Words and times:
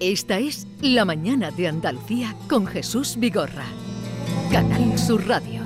Esta 0.00 0.38
es 0.38 0.66
La 0.82 1.06
Mañana 1.06 1.50
de 1.50 1.68
Andalucía 1.68 2.34
con 2.50 2.66
Jesús 2.66 3.16
Vigorra. 3.18 3.64
Canal 4.52 4.98
Sur 4.98 5.26
Radio. 5.26 5.62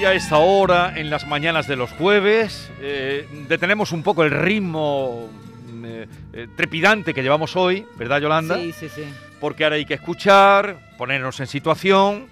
Y 0.00 0.04
a 0.04 0.14
esta 0.14 0.38
hora, 0.38 0.94
en 0.96 1.10
las 1.10 1.28
mañanas 1.28 1.68
de 1.68 1.76
los 1.76 1.92
jueves, 1.92 2.70
eh, 2.80 3.28
detenemos 3.48 3.92
un 3.92 4.02
poco 4.02 4.24
el 4.24 4.32
ritmo 4.32 5.28
eh, 5.84 6.08
eh, 6.32 6.48
trepidante 6.56 7.14
que 7.14 7.22
llevamos 7.22 7.54
hoy, 7.54 7.86
¿verdad, 7.96 8.20
Yolanda? 8.20 8.56
Sí, 8.56 8.72
sí, 8.72 8.88
sí. 8.88 9.04
Porque 9.40 9.64
ahora 9.64 9.76
hay 9.76 9.84
que 9.84 9.94
escuchar, 9.94 10.78
ponernos 10.96 11.38
en 11.40 11.46
situación 11.46 12.26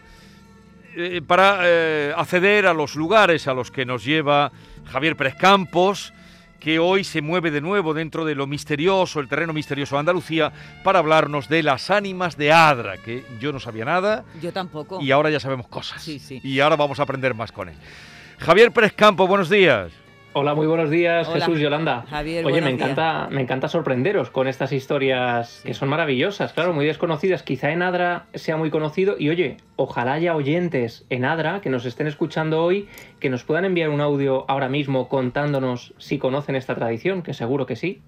eh, 0.97 1.21
para 1.27 1.59
eh, 1.63 2.13
acceder 2.17 2.67
a 2.67 2.73
los 2.73 2.95
lugares 2.97 3.47
a 3.49 3.55
los 3.55 3.71
que 3.71 3.85
nos 3.85 4.05
lleva 4.05 4.53
Javier 4.87 5.17
Pérez 5.17 5.35
Campos, 5.35 6.13
que 6.61 6.79
hoy 6.79 7.05
se 7.05 7.21
mueve 7.21 7.51
de 7.51 7.61
nuevo 7.61 7.93
dentro 7.93 8.25
de 8.25 8.35
lo 8.35 8.47
misterioso, 8.47 9.21
el 9.21 9.29
terreno 9.29 9.53
misterioso 9.53 9.97
de 9.97 10.01
Andalucía, 10.01 10.51
para 10.83 11.01
hablarnos 11.01 11.49
de 11.49 11.63
las 11.63 11.91
ánimas 11.91 12.39
de 12.39 12.53
Adra, 12.53 12.97
que 12.97 13.23
yo 13.39 13.53
no 13.53 13.61
sabía 13.61 13.85
nada 13.85 14.25
Yo 14.41 14.51
tampoco. 14.51 14.99
y 15.01 15.11
ahora 15.11 15.29
ya 15.29 15.41
sabemos 15.41 15.67
cosas. 15.69 16.03
Sí, 16.03 16.19
sí. 16.19 16.41
Y 16.43 16.61
ahora 16.61 16.77
vamos 16.77 17.01
a 17.01 17.03
aprender 17.03 17.35
más 17.35 17.53
con 17.53 17.69
él. 17.69 17.75
Javier 18.39 18.73
Pérez 18.73 18.95
Campos, 18.95 19.29
buenos 19.29 19.51
días. 19.51 19.93
Hola, 20.37 20.57
muy 20.57 20.67
buenos 20.67 20.91
días, 20.91 21.29
Hola, 21.29 21.39
Jesús 21.39 21.61
Yolanda. 21.61 22.07
Javier, 22.11 22.45
Oye, 22.45 22.61
me 22.61 22.71
encanta, 22.71 23.29
me 23.31 23.41
encanta 23.41 23.69
sorprenderos 23.69 24.31
con 24.31 24.49
estas 24.49 24.73
historias 24.73 25.63
que 25.65 25.75
son 25.75 25.89
maravillosas, 25.89 26.53
claro, 26.53 26.73
muy 26.73 26.87
desconocidas. 26.87 27.45
Quizá 27.45 27.71
en 27.71 27.83
Adra 27.83 28.27
sea 28.35 28.57
muy 28.57 28.69
conocido 28.71 29.15
y 29.17 29.31
oye, 29.31 29.59
ojalá 29.77 30.15
haya 30.15 30.35
oyentes 30.35 31.07
en 31.09 31.25
Adra 31.25 31.61
que 31.61 31.71
nos 31.71 31.85
estén 31.87 32.09
escuchando 32.09 32.65
hoy, 32.65 32.89
que 33.21 33.31
nos 33.31 33.45
puedan 33.45 33.65
enviar 33.65 33.91
un 33.91 34.01
audio 34.01 34.45
ahora 34.49 34.69
mismo 34.69 35.09
contándonos 35.09 35.95
si 35.99 36.19
conocen 36.19 36.57
esta 36.57 36.75
tradición, 36.75 37.23
que 37.23 37.33
seguro 37.33 37.65
que 37.65 37.77
sí. 37.77 38.03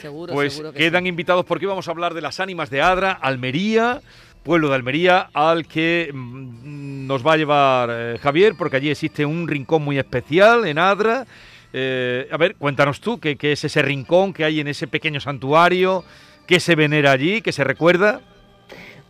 Seguro, 0.00 0.32
Pues 0.32 0.54
seguro 0.54 0.72
que 0.72 0.78
quedan 0.78 1.02
sí. 1.02 1.10
invitados 1.10 1.44
porque 1.44 1.66
vamos 1.66 1.88
a 1.88 1.90
hablar 1.90 2.14
de 2.14 2.22
las 2.22 2.40
ánimas 2.40 2.70
de 2.70 2.80
Adra, 2.80 3.12
Almería, 3.12 4.00
pueblo 4.44 4.70
de 4.70 4.76
Almería, 4.76 5.28
al 5.34 5.66
que 5.66 6.10
mm, 6.10 7.06
nos 7.06 7.26
va 7.26 7.34
a 7.34 7.36
llevar 7.36 7.90
eh, 7.92 8.18
Javier, 8.18 8.54
porque 8.56 8.78
allí 8.78 8.88
existe 8.88 9.26
un 9.26 9.46
rincón 9.46 9.82
muy 9.82 9.98
especial 9.98 10.66
en 10.66 10.78
Adra. 10.78 11.26
Eh, 11.72 12.28
a 12.30 12.36
ver, 12.36 12.56
cuéntanos 12.56 13.00
tú, 13.00 13.20
¿qué, 13.20 13.36
qué 13.36 13.52
es 13.52 13.64
ese 13.64 13.82
rincón 13.82 14.32
que 14.32 14.44
hay 14.44 14.60
en 14.60 14.68
ese 14.68 14.86
pequeño 14.86 15.20
santuario? 15.20 16.04
¿Qué 16.46 16.60
se 16.60 16.74
venera 16.74 17.12
allí? 17.12 17.42
¿Qué 17.42 17.52
se 17.52 17.64
recuerda? 17.64 18.20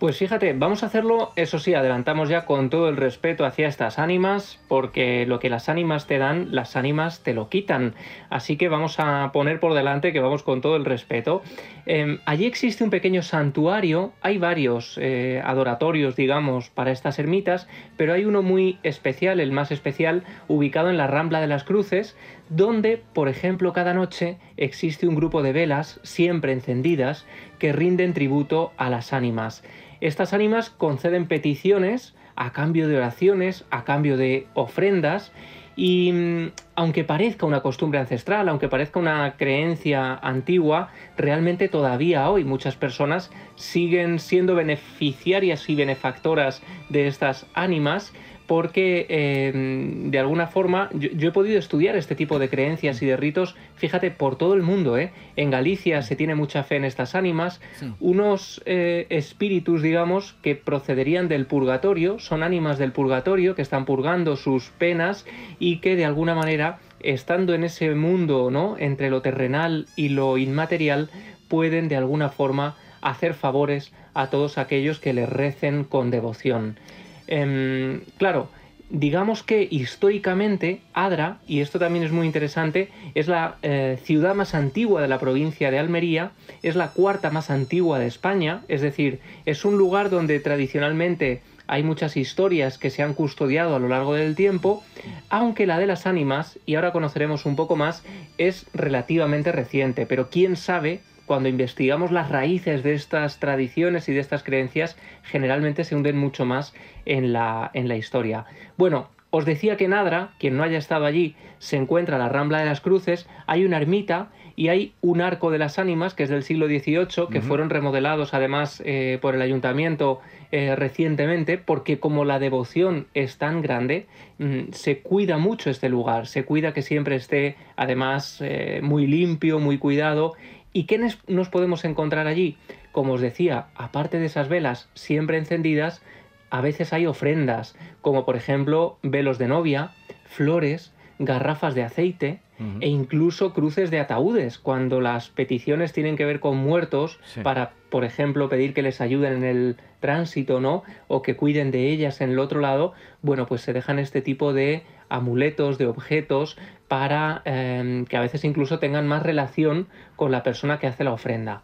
Pues 0.01 0.17
fíjate, 0.17 0.55
vamos 0.55 0.83
a 0.83 0.87
hacerlo, 0.87 1.31
eso 1.37 1.59
sí, 1.59 1.75
adelantamos 1.75 2.31
ya 2.31 2.47
con 2.47 2.70
todo 2.70 2.89
el 2.89 2.97
respeto 2.97 3.45
hacia 3.45 3.69
estas 3.69 3.98
ánimas, 3.98 4.59
porque 4.67 5.27
lo 5.27 5.39
que 5.41 5.51
las 5.51 5.69
ánimas 5.69 6.07
te 6.07 6.17
dan, 6.17 6.48
las 6.53 6.75
ánimas 6.75 7.23
te 7.23 7.34
lo 7.34 7.51
quitan. 7.51 7.95
Así 8.31 8.57
que 8.57 8.70
vamos 8.70 8.98
a 8.98 9.31
poner 9.34 9.61
por 9.61 9.75
delante 9.75 10.15
que 10.15 10.20
vamos 10.20 10.42
con 10.42 10.62
todo 10.62 10.77
el 10.77 10.87
respeto. 10.87 11.42
Eh, 11.84 12.19
allí 12.25 12.47
existe 12.47 12.83
un 12.83 12.89
pequeño 12.89 13.20
santuario, 13.20 14.15
hay 14.23 14.39
varios 14.39 14.97
eh, 14.98 15.42
adoratorios, 15.45 16.17
digamos, 16.17 16.70
para 16.70 16.92
estas 16.92 17.19
ermitas, 17.19 17.69
pero 17.98 18.14
hay 18.14 18.25
uno 18.25 18.41
muy 18.41 18.79
especial, 18.83 19.39
el 19.39 19.53
más 19.53 19.70
especial, 19.70 20.25
ubicado 20.48 20.89
en 20.89 20.97
la 20.97 21.09
Rambla 21.09 21.42
de 21.42 21.47
las 21.47 21.64
Cruces, 21.64 22.17
donde, 22.48 23.03
por 23.12 23.29
ejemplo, 23.29 23.75
cada 23.75 23.92
noche 23.92 24.39
existe 24.61 25.08
un 25.08 25.16
grupo 25.16 25.42
de 25.42 25.53
velas, 25.53 25.98
siempre 26.05 26.53
encendidas, 26.53 27.27
que 27.58 27.72
rinden 27.72 28.14
tributo 28.14 28.72
a 28.77 28.89
las 28.89 29.12
ánimas. 29.12 29.64
Estas 30.00 30.33
ánimas 30.33 30.70
conceden 30.70 31.27
peticiones 31.27 32.14
a 32.36 32.52
cambio 32.52 32.86
de 32.86 32.96
oraciones, 32.96 33.64
a 33.70 33.85
cambio 33.85 34.17
de 34.17 34.46
ofrendas, 34.55 35.33
y 35.77 36.12
mm, 36.12 36.52
aunque 36.74 37.05
parezca 37.05 37.46
una 37.46 37.62
costumbre 37.62 37.98
ancestral, 38.01 38.48
aunque 38.48 38.68
parezca 38.68 38.98
una 38.98 39.36
creencia 39.36 40.14
antigua, 40.14 40.90
realmente 41.17 41.68
todavía 41.68 42.29
hoy 42.30 42.45
muchas 42.45 42.77
personas 42.77 43.30
siguen 43.56 44.18
siendo 44.18 44.55
beneficiarias 44.55 45.68
y 45.68 45.74
benefactoras 45.74 46.62
de 46.90 47.06
estas 47.06 47.46
ánimas 47.55 48.12
porque 48.50 49.06
eh, 49.08 49.52
de 49.55 50.18
alguna 50.18 50.48
forma 50.48 50.90
yo, 50.92 51.08
yo 51.12 51.28
he 51.28 51.30
podido 51.30 51.56
estudiar 51.56 51.94
este 51.94 52.16
tipo 52.16 52.40
de 52.40 52.48
creencias 52.48 53.00
y 53.00 53.06
de 53.06 53.16
ritos, 53.16 53.55
fíjate, 53.77 54.11
por 54.11 54.34
todo 54.34 54.55
el 54.55 54.62
mundo. 54.62 54.98
¿eh? 54.98 55.12
En 55.36 55.52
Galicia 55.52 56.02
se 56.02 56.16
tiene 56.16 56.34
mucha 56.34 56.64
fe 56.64 56.74
en 56.74 56.84
estas 56.84 57.14
ánimas, 57.14 57.61
Sí. 57.78 57.92
unos 58.00 58.61
eh, 58.66 59.06
espíritus, 59.08 59.83
digamos, 59.83 60.34
que 60.42 60.56
procederían 60.56 61.28
del 61.28 61.46
purgatorio, 61.46 62.18
son 62.18 62.42
ánimas 62.42 62.77
del 62.77 62.90
purgatorio 62.90 63.55
que 63.55 63.62
están 63.62 63.84
purgando 63.84 64.34
sus 64.34 64.70
penas 64.70 65.27
y 65.61 65.77
que 65.77 65.94
de 65.94 66.05
alguna 66.05 66.34
manera, 66.34 66.80
estando 66.98 67.55
en 67.55 67.62
ese 67.62 67.94
mundo, 67.94 68.50
¿no? 68.50 68.74
Entre 68.80 69.11
lo 69.11 69.22
terrenal 69.22 69.86
y 69.94 70.08
lo 70.08 70.38
inmaterial, 70.38 71.08
pueden 71.46 71.86
de 71.86 71.94
alguna 71.94 72.30
forma 72.30 72.74
hacer 73.00 73.34
favores 73.34 73.92
a 74.12 74.27
todos 74.27 74.58
aquellos 74.58 74.98
que 74.98 75.12
les 75.12 75.28
recen 75.28 75.84
con 75.84 76.11
devoción. 76.11 76.80
Em, 77.27 78.01
claro, 78.19 78.48
digamos 78.91 79.42
que 79.42 79.69
históricamente 79.70 80.81
Adra, 80.92 81.39
y 81.47 81.61
esto 81.61 81.79
también 81.79 82.05
es 82.05 82.13
muy 82.13 82.27
interesante, 82.27 82.91
es 83.14 83.29
la 83.29 83.57
eh, 83.63 83.98
ciudad 84.03 84.35
más 84.35 84.55
antigua 84.55 85.01
de 85.01 85.08
la 85.08 85.19
provincia 85.19 85.70
de 85.70 85.79
Almería, 85.79 86.33
es 86.63 86.75
la 86.75 86.91
cuarta 86.91 87.30
más 87.30 87.51
antigua 87.51 87.98
de 87.98 88.07
España, 88.07 88.63
es 88.69 88.83
decir, 88.83 89.20
es 89.47 89.64
un 89.64 89.79
lugar 89.79 90.11
donde 90.11 90.41
tradicionalmente 90.41 91.42
hay 91.69 91.85
muchas 91.85 92.17
historias 92.17 92.79
que 92.79 92.91
se 92.91 93.05
han 93.05 93.14
custodiado 93.14 93.77
a 93.77 93.79
lo 93.79 93.86
largo 93.86 94.14
del 94.14 94.35
tiempo, 94.35 94.83
aunque 95.29 95.69
la 95.69 95.79
de 95.79 95.86
las 95.86 96.05
ánimas, 96.05 96.59
y 96.67 96.75
ahora 96.75 96.91
conoceremos 96.91 97.47
un 97.47 97.55
poco 97.55 97.77
más, 97.77 98.03
es 98.39 98.67
relativamente 98.75 99.53
reciente, 99.53 100.05
pero 100.05 100.30
quién 100.30 100.57
sabe 100.57 101.01
cuando 101.30 101.48
investigamos 101.48 102.11
las 102.11 102.29
raíces 102.29 102.83
de 102.83 102.92
estas 102.92 103.39
tradiciones 103.39 104.08
y 104.08 104.13
de 104.13 104.18
estas 104.18 104.42
creencias, 104.42 104.96
generalmente 105.23 105.85
se 105.85 105.95
hunden 105.95 106.17
mucho 106.17 106.45
más 106.45 106.74
en 107.07 107.33
la, 107.33 107.70
en 107.73 107.86
la 107.86 107.95
historia. 107.95 108.46
Bueno, 108.77 109.11
os 109.30 109.45
decía 109.45 109.77
que 109.77 109.85
en 109.85 109.92
Adra, 109.92 110.33
quien 110.41 110.57
no 110.57 110.64
haya 110.64 110.77
estado 110.77 111.05
allí, 111.05 111.36
se 111.61 111.77
encuentra 111.77 112.18
la 112.18 112.29
Rambla 112.29 112.58
de 112.58 112.64
las 112.64 112.80
Cruces, 112.80 113.29
hay 113.46 113.64
una 113.64 113.77
ermita 113.77 114.30
y 114.57 114.68
hay 114.68 114.92
un 115.01 115.20
arco 115.20 115.51
de 115.51 115.58
las 115.58 115.79
ánimas, 115.79 116.14
que 116.14 116.24
es 116.24 116.29
del 116.29 116.42
siglo 116.42 116.67
XVIII, 116.67 117.29
que 117.30 117.41
fueron 117.41 117.70
remodelados 117.70 118.35
además 118.35 118.83
eh, 118.85 119.18
por 119.23 119.35
el 119.35 119.41
ayuntamiento 119.41 120.20
eh, 120.52 120.74
recientemente, 120.77 121.58
porque 121.58 122.01
como 122.01 122.24
la 122.24 122.39
devoción 122.39 123.07
es 123.14 123.39
tan 123.39 123.62
grande, 123.62 124.07
mm, 124.39 124.73
se 124.73 124.98
cuida 124.98 125.39
mucho 125.39 125.70
este 125.70 125.89
lugar, 125.89 126.27
se 126.27 126.45
cuida 126.45 126.74
que 126.74 126.83
siempre 126.83 127.14
esté 127.17 127.57
además 127.77 128.38
eh, 128.41 128.81
muy 128.82 129.06
limpio, 129.06 129.61
muy 129.61 129.79
cuidado. 129.79 130.35
¿Y 130.73 130.85
qué 130.85 130.99
nos 131.26 131.49
podemos 131.49 131.85
encontrar 131.85 132.26
allí? 132.26 132.56
Como 132.93 133.14
os 133.14 133.20
decía, 133.20 133.67
aparte 133.75 134.19
de 134.19 134.26
esas 134.26 134.49
velas 134.49 134.88
siempre 134.94 135.37
encendidas, 135.38 136.03
a 136.50 136.61
veces 136.61 136.93
hay 136.93 137.06
ofrendas, 137.06 137.76
como 138.00 138.25
por 138.25 138.37
ejemplo 138.37 138.99
velos 139.03 139.38
de 139.38 139.49
novia, 139.49 139.93
flores, 140.26 140.93
garrafas 141.19 141.75
de 141.75 141.82
aceite 141.82 142.41
e 142.81 142.88
incluso 142.88 143.55
cruces 143.55 143.91
de 143.91 144.00
ataúdes, 144.00 144.59
cuando 144.59 145.00
las 145.00 145.31
peticiones 145.31 145.94
tienen 145.94 146.19
que 146.19 146.26
ver 146.26 146.41
con 146.41 146.59
muertos, 146.59 147.19
Sí. 147.25 147.41
para, 147.41 147.70
por 147.88 148.05
ejemplo, 148.05 148.50
pedir 148.50 148.75
que 148.75 148.82
les 148.82 149.00
ayuden 149.00 149.32
en 149.38 149.44
el 149.44 149.76
tránsito, 150.00 150.61
¿no? 150.61 150.82
O 151.09 151.23
que 151.23 151.37
cuiden 151.37 151.70
de 151.70 151.88
ellas 151.88 152.20
en 152.20 152.32
el 152.32 152.38
otro 152.38 152.61
lado, 152.61 152.93
bueno, 153.23 153.47
pues 153.47 153.62
se 153.62 153.73
dejan 153.73 153.99
este 153.99 154.20
tipo 154.20 154.53
de 154.53 154.82
amuletos, 155.09 155.79
de 155.79 155.87
objetos, 155.87 156.59
para 156.90 157.43
eh, 157.44 158.05
que 158.08 158.17
a 158.17 158.20
veces 158.20 158.44
incluso 158.44 158.81
tengan 158.81 159.06
más 159.06 159.23
relación 159.23 159.87
con 160.17 160.32
la 160.32 160.43
persona 160.43 160.81
que 160.81 160.88
hace 160.88 161.05
la 161.05 161.12
ofrenda. 161.12 161.62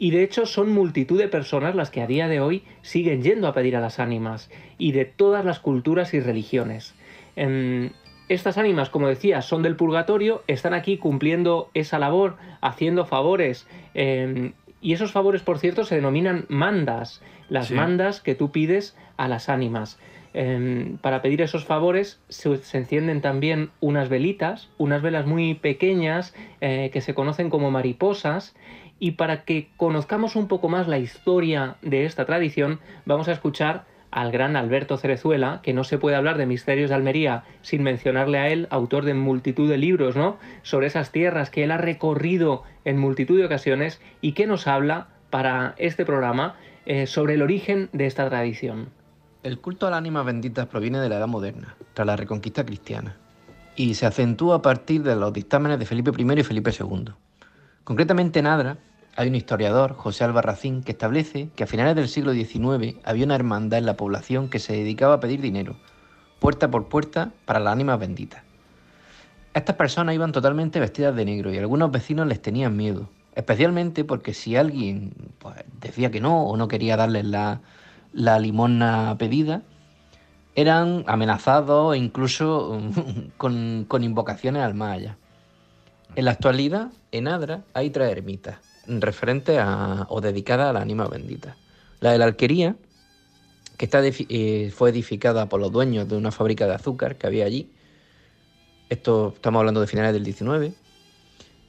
Y 0.00 0.10
de 0.10 0.24
hecho 0.24 0.46
son 0.46 0.72
multitud 0.72 1.16
de 1.16 1.28
personas 1.28 1.76
las 1.76 1.92
que 1.92 2.02
a 2.02 2.08
día 2.08 2.26
de 2.26 2.40
hoy 2.40 2.64
siguen 2.82 3.22
yendo 3.22 3.46
a 3.46 3.54
pedir 3.54 3.76
a 3.76 3.80
las 3.80 4.00
ánimas, 4.00 4.50
y 4.76 4.90
de 4.90 5.04
todas 5.04 5.44
las 5.44 5.60
culturas 5.60 6.12
y 6.12 6.18
religiones. 6.18 6.96
Em, 7.36 7.90
estas 8.28 8.58
ánimas, 8.58 8.90
como 8.90 9.06
decía, 9.06 9.42
son 9.42 9.62
del 9.62 9.76
purgatorio, 9.76 10.42
están 10.48 10.74
aquí 10.74 10.98
cumpliendo 10.98 11.70
esa 11.74 12.00
labor, 12.00 12.36
haciendo 12.60 13.06
favores. 13.06 13.68
em, 13.94 14.54
y 14.80 14.92
esos 14.92 15.12
favores, 15.12 15.42
por 15.42 15.60
cierto, 15.60 15.84
se 15.84 15.94
denominan 15.94 16.46
mandas, 16.48 17.22
las 17.48 17.68
Sí. 17.68 17.74
mandas 17.74 18.20
que 18.20 18.34
tú 18.34 18.50
pides 18.50 18.96
a 19.16 19.28
las 19.28 19.48
ánimas. 19.48 20.00
Em, 20.36 20.98
para 20.98 21.22
pedir 21.22 21.40
esos 21.42 21.64
favores 21.64 22.20
se, 22.28 22.48
encienden 22.76 23.20
también 23.20 23.70
unas 23.80 24.08
velitas, 24.08 24.68
unas 24.78 25.00
velas 25.00 25.26
muy 25.26 25.54
pequeñas 25.54 26.34
eh, 26.60 26.90
que 26.92 27.00
se 27.00 27.14
conocen 27.14 27.50
como 27.50 27.70
mariposas. 27.70 28.56
Y 28.98 29.12
para 29.12 29.44
que 29.44 29.68
conozcamos 29.76 30.34
un 30.34 30.48
poco 30.48 30.68
más 30.68 30.88
la 30.88 30.98
historia 30.98 31.76
de 31.82 32.04
esta 32.04 32.24
tradición, 32.24 32.80
vamos 33.06 33.28
a 33.28 33.32
escuchar 33.32 33.84
al 34.10 34.32
gran 34.32 34.56
Alberto 34.56 34.96
Cerezuela, 34.96 35.60
que 35.62 35.72
no 35.72 35.84
se 35.84 35.98
puede 35.98 36.16
hablar 36.16 36.38
de 36.38 36.46
Misterios 36.46 36.90
de 36.90 36.96
Almería 36.96 37.44
sin 37.62 37.82
mencionarle 37.82 38.38
a 38.38 38.48
él, 38.48 38.68
autor 38.70 39.04
de 39.04 39.14
multitud 39.14 39.68
de 39.68 39.78
libros, 39.78 40.16
¿no? 40.16 40.38
Sobre 40.62 40.86
esas 40.86 41.10
tierras 41.10 41.50
que 41.50 41.64
él 41.64 41.72
ha 41.72 41.78
recorrido 41.78 42.62
en 42.84 42.98
multitud 42.98 43.38
de 43.38 43.46
ocasiones 43.46 44.00
y 44.20 44.32
que 44.32 44.46
nos 44.46 44.66
habla 44.66 45.08
para 45.30 45.74
este 45.78 46.04
programa 46.04 46.56
eh, 46.86 47.06
sobre 47.06 47.34
el 47.34 47.42
origen 47.42 47.88
de 47.92 48.06
esta 48.06 48.28
tradición. 48.28 48.90
El 49.44 49.60
culto 49.60 49.86
a 49.86 49.90
las 49.90 49.98
ánimas 49.98 50.24
benditas 50.24 50.66
proviene 50.68 51.00
de 51.00 51.10
la 51.10 51.16
Edad 51.16 51.28
Moderna, 51.28 51.76
tras 51.92 52.06
la 52.06 52.16
Reconquista 52.16 52.64
cristiana, 52.64 53.18
y 53.76 53.92
se 53.92 54.06
acentúa 54.06 54.56
a 54.56 54.62
partir 54.62 55.02
de 55.02 55.16
los 55.16 55.34
dictámenes 55.34 55.78
de 55.78 55.84
Felipe 55.84 56.12
I 56.16 56.40
y 56.40 56.42
Felipe 56.42 56.70
II. 56.70 57.12
Concretamente 57.84 58.38
en 58.38 58.46
Adra 58.46 58.78
hay 59.16 59.28
un 59.28 59.34
historiador, 59.34 59.96
José 59.96 60.24
Albarracín, 60.24 60.82
que 60.82 60.92
establece 60.92 61.50
que 61.56 61.64
a 61.64 61.66
finales 61.66 61.94
del 61.94 62.08
siglo 62.08 62.32
XIX 62.32 62.96
había 63.04 63.26
una 63.26 63.34
hermandad 63.34 63.80
en 63.80 63.84
la 63.84 63.98
población 63.98 64.48
que 64.48 64.60
se 64.60 64.72
dedicaba 64.72 65.16
a 65.16 65.20
pedir 65.20 65.42
dinero, 65.42 65.76
puerta 66.38 66.70
por 66.70 66.88
puerta, 66.88 67.32
para 67.44 67.60
las 67.60 67.74
ánimas 67.74 68.00
benditas. 68.00 68.42
Estas 69.52 69.76
personas 69.76 70.14
iban 70.14 70.32
totalmente 70.32 70.80
vestidas 70.80 71.14
de 71.14 71.26
negro 71.26 71.52
y 71.52 71.58
algunos 71.58 71.90
vecinos 71.90 72.26
les 72.28 72.40
tenían 72.40 72.78
miedo, 72.78 73.10
especialmente 73.34 74.04
porque 74.04 74.32
si 74.32 74.56
alguien 74.56 75.12
pues, 75.38 75.56
decía 75.82 76.10
que 76.10 76.22
no 76.22 76.44
o 76.46 76.56
no 76.56 76.66
quería 76.66 76.96
darles 76.96 77.26
la, 77.26 77.60
la 78.14 78.38
limosna 78.38 79.16
pedida, 79.18 79.62
eran 80.54 81.04
amenazados 81.06 81.94
e 81.94 81.98
incluso 81.98 82.80
con, 83.36 83.86
invocaciones 84.00 84.62
al 84.62 84.74
más. 84.74 85.00
En 86.14 86.24
la 86.24 86.30
actualidad, 86.30 86.92
en 87.10 87.28
Adra 87.28 87.64
hay 87.74 87.90
tres 87.90 88.10
ermitas 88.10 88.58
referentes 88.86 89.58
a, 89.58 90.06
o 90.10 90.20
dedicadas 90.20 90.68
a 90.68 90.72
la 90.72 90.80
ánima 90.80 91.08
bendita. 91.08 91.56
La 92.00 92.12
de 92.12 92.18
la 92.18 92.26
alquería, 92.26 92.76
que 93.76 93.86
está, 93.86 94.00
eh, 94.04 94.72
fue 94.74 94.90
edificada 94.90 95.48
por 95.48 95.60
los 95.60 95.72
dueños 95.72 96.08
de 96.08 96.16
una 96.16 96.30
fábrica 96.30 96.66
de 96.66 96.74
azúcar 96.74 97.16
que 97.16 97.26
había 97.26 97.46
allí. 97.46 97.72
Esto 98.90 99.32
estamos 99.34 99.58
hablando 99.60 99.80
de 99.80 99.86
finales 99.86 100.12
del 100.12 100.22
19. 100.22 100.74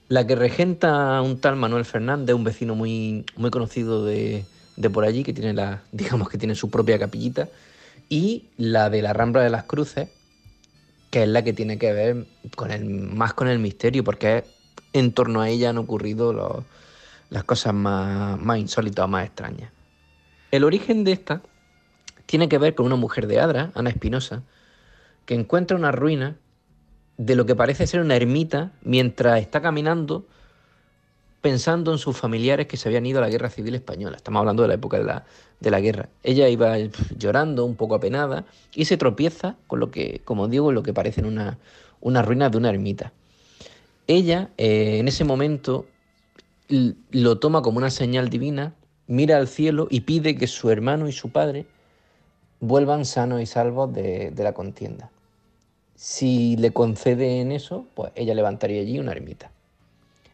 La 0.10 0.28
que 0.28 0.36
regenta 0.36 1.20
un 1.22 1.40
tal 1.40 1.56
Manuel 1.56 1.86
Fernández, 1.86 2.36
un 2.36 2.44
vecino 2.44 2.76
muy, 2.76 3.26
muy 3.38 3.50
conocido 3.50 4.06
de, 4.06 4.46
de 4.76 4.90
por 4.90 5.04
allí, 5.04 5.24
que 5.24 5.34
tiene 5.34 5.54
la, 5.54 5.84
digamos 5.92 6.30
que 6.30 6.38
tiene 6.38 6.56
su 6.56 6.70
propia 6.70 7.00
capillita. 7.00 7.50
Y 8.10 8.50
la 8.58 8.90
de 8.90 9.02
la 9.02 9.14
Rambla 9.14 9.42
de 9.42 9.50
las 9.50 9.64
Cruces, 9.64 10.10
que 11.10 11.24
es 11.24 11.30
la 11.30 11.44
que 11.44 11.54
tiene 11.54 11.78
que 11.78 11.94
ver 11.94 12.28
con 12.56 12.72
el, 12.72 12.86
más 12.86 13.34
con 13.34 13.48
el 13.48 13.60
misterio, 13.60 14.04
porque 14.04 14.44
en 14.94 15.12
torno 15.12 15.42
a 15.42 15.50
ella 15.50 15.70
han 15.72 15.78
ocurrido 15.78 16.64
las 17.30 17.44
cosas 17.44 17.74
más, 17.74 18.40
más 18.40 18.60
insólitas 18.60 19.06
o 19.06 19.08
más 19.08 19.26
extrañas. 19.26 19.72
El 20.52 20.64
origen 20.64 21.04
de 21.04 21.14
esta 21.14 21.42
tiene 22.26 22.48
que 22.48 22.58
ver 22.58 22.76
con 22.76 22.86
una 22.86 22.96
mujer 22.96 23.28
de 23.28 23.40
Adra, 23.40 23.72
Ana 23.76 23.90
Espinosa, 23.90 24.44
que 25.26 25.34
encuentra 25.34 25.78
una 25.78 25.92
ruina 25.92 26.38
de 27.18 27.36
lo 27.36 27.46
que 27.46 27.56
parece 27.56 27.88
ser 27.88 28.02
una 28.02 28.16
ermita 28.16 28.72
mientras 28.82 29.40
está 29.42 29.62
caminando 29.62 30.28
pensando 31.46 31.92
en 31.92 32.00
sus 32.00 32.18
familiares 32.18 32.66
que 32.66 32.76
se 32.76 32.90
habían 32.90 33.06
ido 33.06 33.20
a 33.20 33.22
la 33.22 33.30
guerra 33.30 33.52
civil 33.52 33.76
española. 33.76 34.18
Estamos 34.18 34.40
hablando 34.40 34.64
de 34.64 34.68
la 34.68 34.74
época 34.74 34.98
de 34.98 35.04
la, 35.04 35.26
de 35.60 35.70
la 35.70 35.80
guerra. 35.80 36.10
Ella 36.24 36.50
iba 36.50 36.76
llorando, 37.16 37.66
un 37.66 37.76
poco 37.76 37.94
apenada, 37.94 38.46
y 38.74 38.86
se 38.86 38.98
tropieza 38.98 39.56
con 39.68 39.80
lo 39.80 39.92
que, 39.92 40.22
como 40.26 40.48
digo, 40.48 40.72
lo 40.72 40.82
que 40.82 40.92
parecen 40.92 41.26
una, 41.26 41.60
una 42.02 42.24
ruina 42.24 42.50
de 42.50 42.58
una 42.58 42.72
ermita. 42.72 43.14
Ella, 44.08 44.50
eh, 44.58 44.98
en 44.98 45.08
ese 45.08 45.24
momento, 45.24 45.86
lo 47.12 47.38
toma 47.38 47.62
como 47.62 47.78
una 47.78 47.92
señal 47.92 48.30
divina, 48.30 48.74
mira 49.06 49.38
al 49.38 49.48
cielo 49.48 49.86
y 49.92 50.02
pide 50.02 50.38
que 50.38 50.48
su 50.48 50.72
hermano 50.72 51.08
y 51.08 51.12
su 51.12 51.30
padre 51.30 51.68
vuelvan 52.60 53.06
sanos 53.06 53.40
y 53.40 53.46
salvos 53.46 53.94
de, 53.94 54.32
de 54.32 54.44
la 54.44 54.54
contienda. 54.54 55.12
Si 55.94 56.58
le 56.58 56.72
conceden 56.72 57.52
eso, 57.52 57.86
pues 57.94 58.12
ella 58.16 58.34
levantaría 58.34 58.82
allí 58.82 58.98
una 58.98 59.12
ermita. 59.12 59.52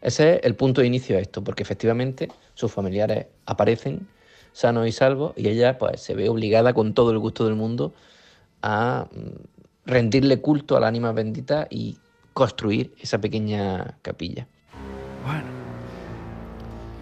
Ese 0.02 0.36
es 0.36 0.40
el 0.44 0.56
punto 0.56 0.82
de 0.82 0.88
inicio 0.88 1.16
de 1.16 1.22
esto, 1.22 1.44
porque 1.44 1.64
efectivamente 1.64 2.28
sus 2.56 2.72
familiares 2.72 3.28
aparecen 3.46 4.08
sanos 4.52 4.88
y 4.88 4.92
salvos 4.92 5.34
y 5.38 5.48
ella 5.48 5.78
pues 5.78 6.02
se 6.02 6.16
ve 6.16 6.28
obligada 6.28 6.74
con 6.74 6.94
todo 6.94 7.12
el 7.12 7.20
gusto 7.20 7.46
del 7.46 7.56
mundo 7.56 7.94
a 8.62 9.08
mm, 9.12 9.90
rendirle 9.90 10.42
culto 10.42 10.76
a 10.76 10.80
la 10.80 10.88
ánima 10.88 11.12
bendita 11.12 11.68
y 11.70 12.00
construir 12.34 12.94
esa 13.00 13.20
pequeña 13.20 13.98
capilla. 14.02 14.48
Bueno, 15.26 15.46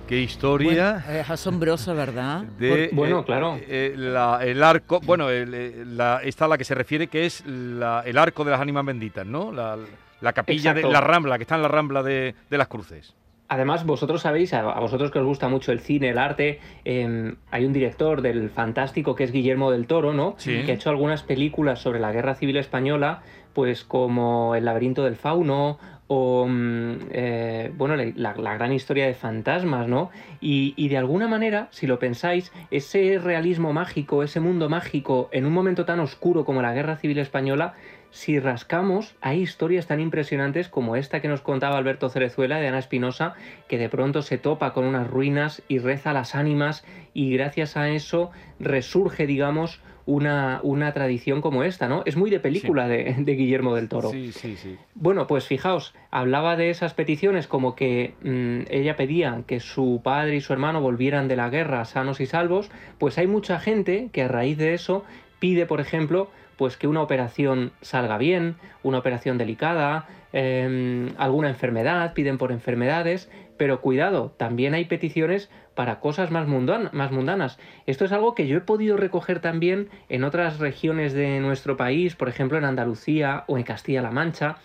qué 0.08 0.20
historia. 0.22 1.04
es 1.10 1.30
asombrosa, 1.30 1.94
¿verdad? 1.94 2.42
De, 2.44 2.90
bueno, 2.92 3.20
eh, 3.22 3.24
claro. 3.26 3.60
eh, 3.62 3.94
la- 3.96 4.40
el 4.44 4.62
arco, 4.64 5.00
bueno, 5.02 5.30
el, 5.30 5.54
eh, 5.54 5.84
la, 5.86 6.22
esta 6.24 6.46
a 6.46 6.48
la 6.48 6.58
que 6.58 6.64
se 6.66 6.76
refiere 6.76 7.08
que 7.08 7.26
es 7.26 7.46
la- 7.46 8.04
el 8.06 8.18
arco 8.18 8.44
de 8.44 8.52
las 8.52 8.60
ánimas 8.60 8.86
benditas, 8.86 9.26
¿no? 9.26 9.52
La, 9.52 9.78
la 10.22 10.34
capilla 10.34 10.74
de 10.74 10.84
la 10.84 11.02
Rambla, 11.02 11.38
que 11.38 11.44
está 11.44 11.56
en 11.56 11.62
la 11.62 11.68
Rambla 11.68 12.04
de, 12.04 12.36
de 12.50 12.58
las 12.58 12.68
Cruces. 12.68 13.16
Además, 13.52 13.84
vosotros 13.84 14.22
sabéis, 14.22 14.54
a 14.54 14.62
vosotros 14.80 15.10
que 15.10 15.18
os 15.18 15.26
gusta 15.26 15.50
mucho 15.50 15.72
el 15.72 15.80
cine, 15.80 16.10
el 16.10 16.20
arte, 16.20 16.60
eh, 16.86 17.34
hay 17.50 17.66
un 17.66 17.74
director 17.74 18.22
del 18.22 18.52
fantástico 18.52 19.16
que 19.16 19.24
es 19.24 19.32
Guillermo 19.32 19.72
del 19.72 19.88
Toro, 19.88 20.14
¿no? 20.14 20.36
Sí. 20.38 20.62
Que 20.66 20.74
ha 20.74 20.76
hecho 20.76 20.92
algunas 20.92 21.24
películas 21.24 21.80
sobre 21.80 22.00
la 22.00 22.12
Guerra 22.12 22.36
Civil 22.36 22.58
Española, 22.58 23.24
pues 23.54 23.84
como 23.84 24.54
El 24.54 24.66
laberinto 24.66 25.04
del 25.04 25.16
fauno 25.16 25.80
o, 26.12 26.46
mm, 26.48 26.94
eh, 27.12 27.72
bueno, 27.76 27.96
la, 27.96 28.06
la- 28.16 28.36
la 28.36 28.54
gran 28.56 28.72
historia 28.72 29.08
de 29.08 29.16
fantasmas, 29.16 29.88
¿no? 29.88 30.12
Y, 30.42 30.76
y 30.78 30.88
de 30.90 30.98
alguna 30.98 31.28
manera, 31.28 31.70
si 31.72 31.88
lo 31.88 31.98
pensáis, 31.98 32.52
ese 32.70 33.18
realismo 33.18 33.74
mágico, 33.74 34.22
ese 34.22 34.40
mundo 34.40 34.70
mágico, 34.70 35.28
en 35.32 35.48
un 35.48 35.54
momento 35.54 35.86
tan 35.86 36.00
oscuro 36.00 36.46
como 36.46 36.62
la 36.62 36.74
Guerra 36.74 36.98
Civil 36.98 37.18
Española, 37.18 37.74
si 38.12 38.40
rascamos, 38.40 39.16
hay 39.22 39.42
historias 39.42 39.88
tan 39.88 40.00
impresionantes 40.00 40.68
como 40.68 40.96
esta 40.96 41.22
que 41.22 41.28
nos 41.28 41.42
contaba 41.42 41.78
Alberto 41.78 42.10
Cerezuela 42.10 42.60
de 42.60 42.68
Ana 42.68 42.80
Espinosa, 42.80 43.36
que 43.68 43.78
de 43.78 43.90
pronto 43.90 44.22
se 44.22 44.38
topa 44.38 44.74
con 44.74 44.86
unas 44.86 45.08
ruinas 45.08 45.62
y 45.68 45.80
reza 45.80 46.14
las 46.14 46.36
ánimas 46.36 46.84
y 47.14 47.32
gracias 47.34 47.78
a 47.78 47.90
eso 47.90 48.32
resurge, 48.60 49.28
digamos, 49.28 49.82
una, 50.10 50.60
una 50.64 50.92
tradición 50.92 51.40
como 51.40 51.64
esta, 51.64 51.88
¿no? 51.88 52.02
Es 52.06 52.18
muy 52.18 52.32
de 52.32 52.40
película 52.40 52.88
de, 52.88 53.16
de 53.20 53.36
Guillermo 53.36 53.76
del 53.76 53.90
Toro. 53.90 54.10
Sí, 54.10 54.32
sí, 54.32 54.56
sí. 54.58 54.76
Bueno, 54.96 55.28
pues 55.28 55.46
fijaos, 55.46 55.94
hablaba 56.10 56.56
de 56.56 56.72
esas 56.72 56.96
peticiones 56.96 57.46
como 57.46 57.76
que 57.76 58.16
mm, 58.24 58.72
ella 58.72 58.96
pedía 58.96 59.44
que 59.46 59.60
su 59.60 60.02
padre 60.04 60.38
y 60.38 60.42
su 60.42 60.52
hermano 60.52 60.82
volvieran 60.82 61.28
de 61.28 61.36
la 61.36 61.50
guerra 61.50 61.86
sanos 61.86 62.20
y 62.22 62.26
salvos, 62.26 62.72
pues 62.98 63.20
hay 63.20 63.28
mucha 63.28 63.60
gente 63.60 64.10
que 64.12 64.24
a 64.24 64.28
raíz 64.28 64.58
de 64.58 64.74
eso 64.74 65.06
pide, 65.40 65.68
por 65.68 65.80
ejemplo, 65.80 66.32
pues 66.60 66.76
que 66.76 66.90
una 66.90 67.02
operación 67.02 67.72
salga 67.80 68.18
bien, 68.18 68.58
una 68.84 68.98
operación 68.98 69.38
delicada, 69.38 70.10
em, 70.34 71.14
alguna 71.18 71.48
enfermedad, 71.48 72.14
piden 72.14 72.38
por 72.38 72.52
enfermedades, 72.52 73.32
pero 73.56 73.80
cuidado, 73.80 74.34
también 74.36 74.74
hay 74.74 74.84
peticiones 74.84 75.50
para 75.74 76.02
cosas 76.02 76.32
más, 76.32 76.50
mundan- 76.50 76.90
más 76.92 77.14
mundanas. 77.14 77.58
Esto 77.88 78.04
es 78.04 78.12
algo 78.12 78.36
que 78.36 78.46
yo 78.46 78.58
he 78.58 78.62
podido 78.62 78.98
recoger 78.98 79.40
también 79.40 79.88
en 80.10 80.26
otras 80.26 80.60
regiones 80.60 81.14
de 81.14 81.40
nuestro 81.40 81.78
país, 81.78 82.18
por 82.18 82.28
ejemplo 82.28 82.58
en 82.58 82.66
Andalucía 82.66 83.46
o 83.48 83.58
en 83.58 83.64
Castilla-La 83.64 84.12
Mancha. 84.12 84.58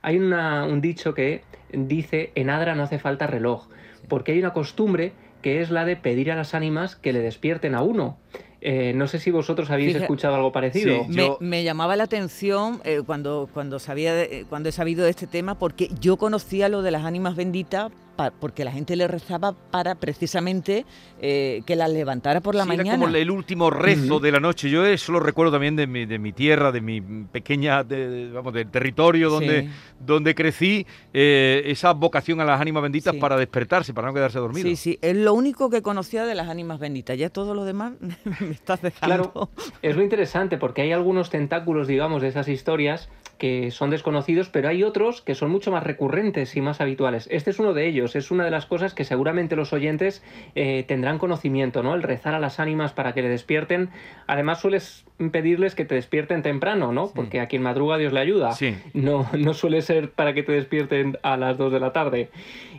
Hay 0.00 0.16
un 0.16 0.80
dicho 0.80 1.12
que 1.12 1.42
dice, 1.70 2.32
en 2.34 2.48
Adra 2.48 2.74
no 2.74 2.84
hace 2.84 2.98
falta 2.98 3.26
reloj, 3.26 3.68
porque 4.08 4.32
hay 4.32 4.38
una 4.38 4.54
costumbre 4.54 5.12
que 5.42 5.60
es 5.60 5.70
la 5.70 5.84
de 5.84 5.96
pedir 5.96 6.32
a 6.32 6.36
las 6.36 6.54
ánimas 6.54 6.96
que 6.96 7.12
le 7.12 7.18
despierten 7.20 7.74
a 7.74 7.82
uno. 7.82 8.16
Eh, 8.64 8.92
no 8.94 9.08
sé 9.08 9.18
si 9.18 9.30
vosotros 9.32 9.70
habéis 9.70 9.92
Fija- 9.94 10.04
escuchado 10.04 10.36
algo 10.36 10.52
parecido. 10.52 11.04
Sí. 11.04 11.10
Me, 11.10 11.26
Yo- 11.26 11.38
me 11.40 11.64
llamaba 11.64 11.96
la 11.96 12.04
atención 12.04 12.80
eh, 12.84 13.02
cuando, 13.04 13.48
cuando, 13.52 13.78
sabía 13.80 14.14
de- 14.14 14.40
eh, 14.40 14.44
cuando 14.48 14.68
he 14.68 14.72
sabido 14.72 15.04
de 15.04 15.10
este 15.10 15.26
tema, 15.26 15.58
porque 15.58 15.88
yo 16.00 16.16
conocía 16.16 16.68
lo 16.68 16.82
de 16.82 16.92
las 16.92 17.04
ánimas 17.04 17.34
benditas, 17.34 17.90
porque 18.38 18.64
la 18.64 18.72
gente 18.72 18.94
le 18.96 19.08
rezaba 19.08 19.52
para 19.52 19.94
precisamente 19.94 20.84
eh, 21.20 21.62
que 21.66 21.76
las 21.76 21.90
levantara 21.90 22.40
por 22.40 22.54
la 22.54 22.64
Sí, 22.64 22.70
Era 22.70 22.76
mañana. 22.78 23.04
como 23.04 23.16
el 23.16 23.30
último 23.30 23.70
rezo 23.70 24.20
de 24.20 24.32
la 24.32 24.40
noche. 24.40 24.70
Yo 24.70 24.84
eso 24.86 25.12
lo 25.12 25.20
recuerdo 25.20 25.52
también 25.52 25.76
de 25.76 25.86
mi, 25.86 26.06
de 26.06 26.18
mi 26.18 26.32
tierra, 26.32 26.72
de 26.72 26.80
mi 26.80 27.00
pequeña, 27.00 27.82
de- 27.84 28.08
de- 28.08 28.32
vamos, 28.32 28.52
del 28.54 28.68
territorio 28.70 29.30
donde, 29.30 29.62
Sí. 29.62 29.68
donde 30.00 30.34
crecí, 30.34 30.86
eh, 31.12 31.62
esa 31.66 31.92
vocación 31.92 32.40
a 32.40 32.44
las 32.44 32.60
ánimas 32.60 32.82
benditas 32.82 33.14
Sí. 33.14 33.20
para 33.20 33.36
despertarse, 33.36 33.92
para 33.94 34.08
no 34.08 34.14
quedarse 34.14 34.38
dormido. 34.38 34.68
Sí, 34.68 34.76
sí, 34.76 34.98
es 35.02 35.16
lo 35.16 35.34
único 35.34 35.70
que 35.70 35.82
conocía 35.82 36.24
de 36.24 36.34
las 36.34 36.48
ánimas 36.48 36.78
benditas. 36.78 37.16
Ya 37.18 37.30
todo 37.30 37.54
lo 37.54 37.64
demás 37.64 37.92
me 38.40 38.50
estás 38.50 38.82
dejando. 38.82 39.32
Claro, 39.32 39.50
es 39.82 39.96
lo 39.96 40.02
interesante 40.02 40.58
porque 40.58 40.82
hay 40.82 40.92
algunos 40.92 41.30
tentáculos, 41.30 41.86
digamos, 41.88 42.22
de 42.22 42.28
esas 42.28 42.48
historias 42.48 43.08
que 43.38 43.72
son 43.72 43.90
desconocidos, 43.90 44.48
pero 44.50 44.68
hay 44.68 44.84
otros 44.84 45.20
que 45.20 45.34
son 45.34 45.50
mucho 45.50 45.72
más 45.72 45.82
recurrentes 45.82 46.54
y 46.54 46.60
más 46.60 46.80
habituales. 46.80 47.26
Este 47.30 47.50
es 47.50 47.58
uno 47.58 47.72
de 47.74 47.88
ellos, 47.88 48.11
es 48.16 48.30
una 48.30 48.44
de 48.44 48.50
las 48.50 48.66
cosas 48.66 48.94
que 48.94 49.04
seguramente 49.04 49.56
los 49.56 49.72
oyentes 49.72 50.22
eh, 50.54 50.84
tendrán 50.86 51.18
conocimiento, 51.18 51.82
¿no? 51.82 51.94
El 51.94 52.02
rezar 52.02 52.34
a 52.34 52.38
las 52.38 52.60
ánimas 52.60 52.92
para 52.92 53.12
que 53.12 53.22
le 53.22 53.28
despierten. 53.28 53.90
Además, 54.26 54.60
sueles 54.60 55.04
pedirles 55.30 55.74
que 55.74 55.84
te 55.84 55.94
despierten 55.94 56.42
temprano, 56.42 56.92
¿no? 56.92 57.12
Porque 57.14 57.40
a 57.40 57.46
quien 57.46 57.62
madruga 57.62 57.98
Dios 57.98 58.12
le 58.12 58.20
ayuda. 58.20 58.52
Sí. 58.52 58.76
No, 58.94 59.28
no 59.38 59.54
suele 59.54 59.82
ser 59.82 60.10
para 60.10 60.34
que 60.34 60.42
te 60.42 60.52
despierten 60.52 61.18
a 61.22 61.36
las 61.36 61.58
2 61.58 61.72
de 61.72 61.80
la 61.80 61.92
tarde. 61.92 62.30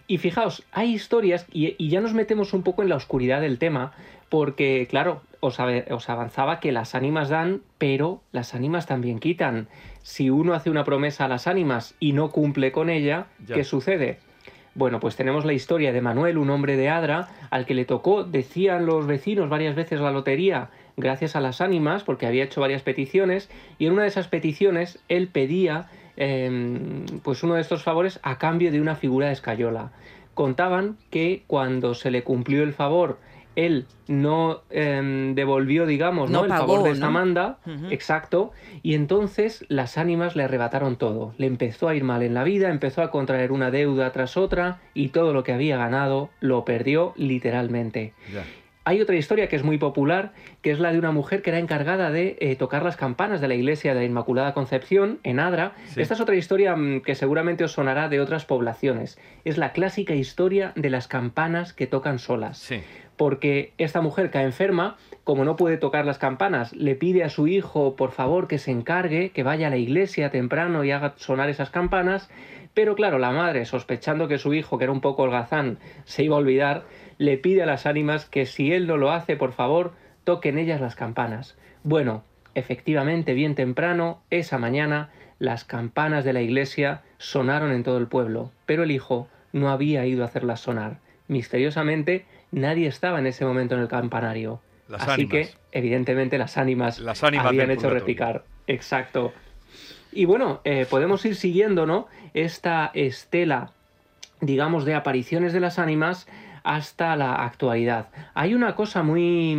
Y 0.07 0.17
fijaos, 0.17 0.63
hay 0.71 0.93
historias, 0.93 1.45
y, 1.51 1.75
y 1.77 1.89
ya 1.89 2.01
nos 2.01 2.13
metemos 2.13 2.53
un 2.53 2.63
poco 2.63 2.83
en 2.83 2.89
la 2.89 2.95
oscuridad 2.95 3.39
del 3.41 3.57
tema, 3.57 3.93
porque, 4.29 4.87
claro, 4.89 5.21
os, 5.39 5.59
avanzaba 6.09 6.59
que 6.59 6.71
las 6.71 6.95
ánimas 6.95 7.29
dan, 7.29 7.61
pero 7.77 8.21
las 8.31 8.55
ánimas 8.55 8.85
también 8.87 9.19
quitan. 9.19 9.67
Si 10.01 10.29
uno 10.29 10.53
hace 10.53 10.69
una 10.69 10.83
promesa 10.83 11.25
a 11.25 11.27
las 11.27 11.47
ánimas 11.47 11.95
y 11.99 12.13
no 12.13 12.31
cumple 12.31 12.71
con 12.71 12.89
ella, 12.89 13.27
Ya. 13.45 13.55
¿qué 13.55 13.63
sucede? 13.63 14.19
Bueno, 14.75 14.99
pues 14.99 15.15
tenemos 15.15 15.45
la 15.45 15.53
historia 15.53 15.93
de 15.93 16.01
Manuel, 16.01 16.39
un 16.39 16.49
hombre 16.49 16.77
de 16.77 16.89
Adra, 16.89 17.27
al 17.51 17.67
que 17.67 17.75
le 17.75 17.85
tocó, 17.85 18.23
decían 18.23 18.87
los 18.87 19.05
vecinos 19.05 19.47
varias 19.47 19.75
veces 19.75 20.01
la 20.01 20.09
lotería, 20.09 20.69
gracias 20.97 21.35
a 21.35 21.41
las 21.41 21.61
ánimas, 21.61 22.03
porque 22.03 22.25
había 22.25 22.43
hecho 22.43 22.61
varias 22.61 22.81
peticiones, 22.81 23.51
y 23.77 23.85
en 23.85 23.93
una 23.93 24.01
de 24.01 24.07
esas 24.07 24.27
peticiones 24.27 24.97
él 25.09 25.27
pedía 25.27 25.89
em, 26.17 27.05
pues 27.23 27.43
uno 27.43 27.53
de 27.53 27.61
estos 27.61 27.83
favores 27.83 28.19
a 28.23 28.39
cambio 28.39 28.71
de 28.71 28.81
una 28.81 28.95
figura 28.95 29.27
de 29.27 29.33
escayola. 29.33 29.91
Contaban 30.33 30.97
que 31.11 31.43
cuando 31.45 31.93
se 31.93 32.09
le 32.09 32.23
cumplió 32.23 32.63
el 32.63 32.73
favor 32.73 33.19
él 33.55 33.85
no 34.07 34.61
em, 34.69 35.35
devolvió, 35.35 35.85
digamos, 35.85 36.29
¿no? 36.29 36.45
el 36.45 36.49
favor 36.49 36.83
de 36.83 36.91
esta 36.91 37.09
manda, 37.09 37.59
exacto, 37.89 38.51
y 38.81 38.95
entonces 38.95 39.65
las 39.69 39.97
ánimas 39.97 40.35
le 40.35 40.43
arrebataron 40.43 40.97
todo. 40.97 41.33
Le 41.37 41.47
empezó 41.47 41.87
a 41.87 41.95
ir 41.95 42.03
mal 42.03 42.23
en 42.23 42.33
la 42.33 42.43
vida, 42.43 42.69
empezó 42.69 43.01
a 43.01 43.11
contraer 43.11 43.51
una 43.51 43.71
deuda 43.71 44.11
tras 44.11 44.37
otra 44.37 44.81
y 44.93 45.09
todo 45.09 45.33
lo 45.33 45.43
que 45.43 45.53
había 45.53 45.77
ganado 45.77 46.29
lo 46.39 46.65
perdió 46.65 47.13
literalmente. 47.15 48.13
Hay 48.85 48.99
otra 48.99 49.15
historia 49.15 49.47
que 49.47 49.55
es 49.55 49.63
muy 49.63 49.77
popular, 49.77 50.33
que 50.61 50.71
es 50.71 50.79
la 50.79 50.91
de 50.91 50.99
una 50.99 51.11
mujer 51.11 51.41
que 51.41 51.51
era 51.51 51.59
encargada 51.59 52.11
de 52.11 52.35
eh, 52.41 52.57
tocar 52.57 52.83
las 52.83 52.97
campanas 52.97 53.39
de 53.39 53.47
la 53.47 53.55
iglesia 53.55 53.93
de 53.93 54.01
la 54.01 54.05
Inmaculada 54.05 54.53
Concepción 54.53 55.19
en 55.23 55.39
Adra. 55.39 55.73
Esta 55.95 56.15
es 56.15 56.19
otra 56.19 56.35
historia 56.35 56.75
mm, 56.75 56.99
que 56.99 57.15
seguramente 57.15 57.63
os 57.63 57.71
sonará 57.71 58.09
de 58.09 58.19
otras 58.19 58.43
poblaciones. 58.43 59.17
Es 59.45 59.57
la 59.57 59.71
clásica 59.71 60.15
historia 60.15 60.73
de 60.75 60.89
las 60.89 61.07
campanas 61.07 61.71
que 61.71 61.87
tocan 61.87 62.19
solas. 62.19 62.57
Sí 62.57 62.81
porque 63.17 63.73
esta 63.77 64.01
mujer 64.01 64.31
cae 64.31 64.45
enferma, 64.45 64.97
como 65.23 65.45
no 65.45 65.55
puede 65.55 65.77
tocar 65.77 66.05
las 66.05 66.17
campanas, 66.17 66.73
le 66.73 66.95
pide 66.95 67.23
a 67.23 67.29
su 67.29 67.47
hijo 67.47 67.95
por 67.95 68.11
favor 68.11 68.47
que 68.47 68.57
se 68.57 68.71
encargue, 68.71 69.29
que 69.29 69.43
vaya 69.43 69.67
a 69.67 69.69
la 69.69 69.77
iglesia 69.77 70.31
temprano 70.31 70.83
y 70.83 70.91
haga 70.91 71.13
sonar 71.17 71.49
esas 71.49 71.69
campanas, 71.69 72.29
pero 72.73 72.95
claro, 72.95 73.19
la 73.19 73.31
madre, 73.31 73.65
sospechando 73.65 74.27
que 74.27 74.39
su 74.39 74.53
hijo, 74.53 74.77
que 74.77 74.85
era 74.85 74.93
un 74.93 75.01
poco 75.01 75.23
holgazán, 75.23 75.77
se 76.05 76.23
iba 76.23 76.35
a 76.35 76.39
olvidar, 76.39 76.83
le 77.17 77.37
pide 77.37 77.63
a 77.63 77.67
las 77.67 77.85
ánimas 77.85 78.25
que 78.25 78.45
si 78.45 78.73
él 78.73 78.87
no 78.87 78.97
lo 78.97 79.11
hace, 79.11 79.35
por 79.35 79.53
favor, 79.53 79.93
toquen 80.23 80.57
ellas 80.57 80.81
las 80.81 80.95
campanas. 80.95 81.55
Bueno, 81.83 82.23
efectivamente, 82.55 83.33
bien 83.33 83.55
temprano, 83.55 84.21
esa 84.31 84.57
mañana, 84.57 85.11
las 85.37 85.63
campanas 85.65 86.25
de 86.25 86.33
la 86.33 86.41
iglesia 86.41 87.01
sonaron 87.17 87.71
en 87.71 87.83
todo 87.83 87.97
el 87.97 88.07
pueblo, 88.07 88.51
pero 88.65 88.83
el 88.83 88.91
hijo 88.91 89.27
no 89.51 89.69
había 89.69 90.05
ido 90.05 90.23
a 90.23 90.27
hacerlas 90.27 90.61
sonar. 90.61 90.97
Misteriosamente, 91.27 92.25
nadie 92.53 92.87
estaba 92.87 93.19
en 93.19 93.27
ese 93.27 93.45
momento 93.45 93.75
en 93.75 93.81
el 93.81 93.87
campanario. 93.87 94.61
Así 94.93 95.27
que, 95.27 95.49
evidentemente, 95.71 96.37
las 96.37 96.57
ánimas, 96.57 96.99
las 96.99 97.23
habían 97.23 97.71
hecho 97.71 97.89
repicar. 97.89 98.43
Exacto. 98.67 99.33
Y 100.11 100.25
bueno, 100.25 100.61
eh, 100.63 100.85
podemos 100.89 101.25
ir 101.25 101.35
siguiendo, 101.35 101.85
¿no? 101.85 102.07
Esta 102.33 102.91
estela, 102.93 103.71
digamos, 104.39 104.85
de 104.85 104.93
apariciones 104.93 105.53
de 105.53 105.59
las 105.59 105.79
ánimas 105.79 106.27
hasta 106.63 107.15
la 107.15 107.35
actualidad. 107.35 108.07
Hay 108.33 108.53
una 108.53 108.75
cosa 108.75 109.03
muy, 109.03 109.55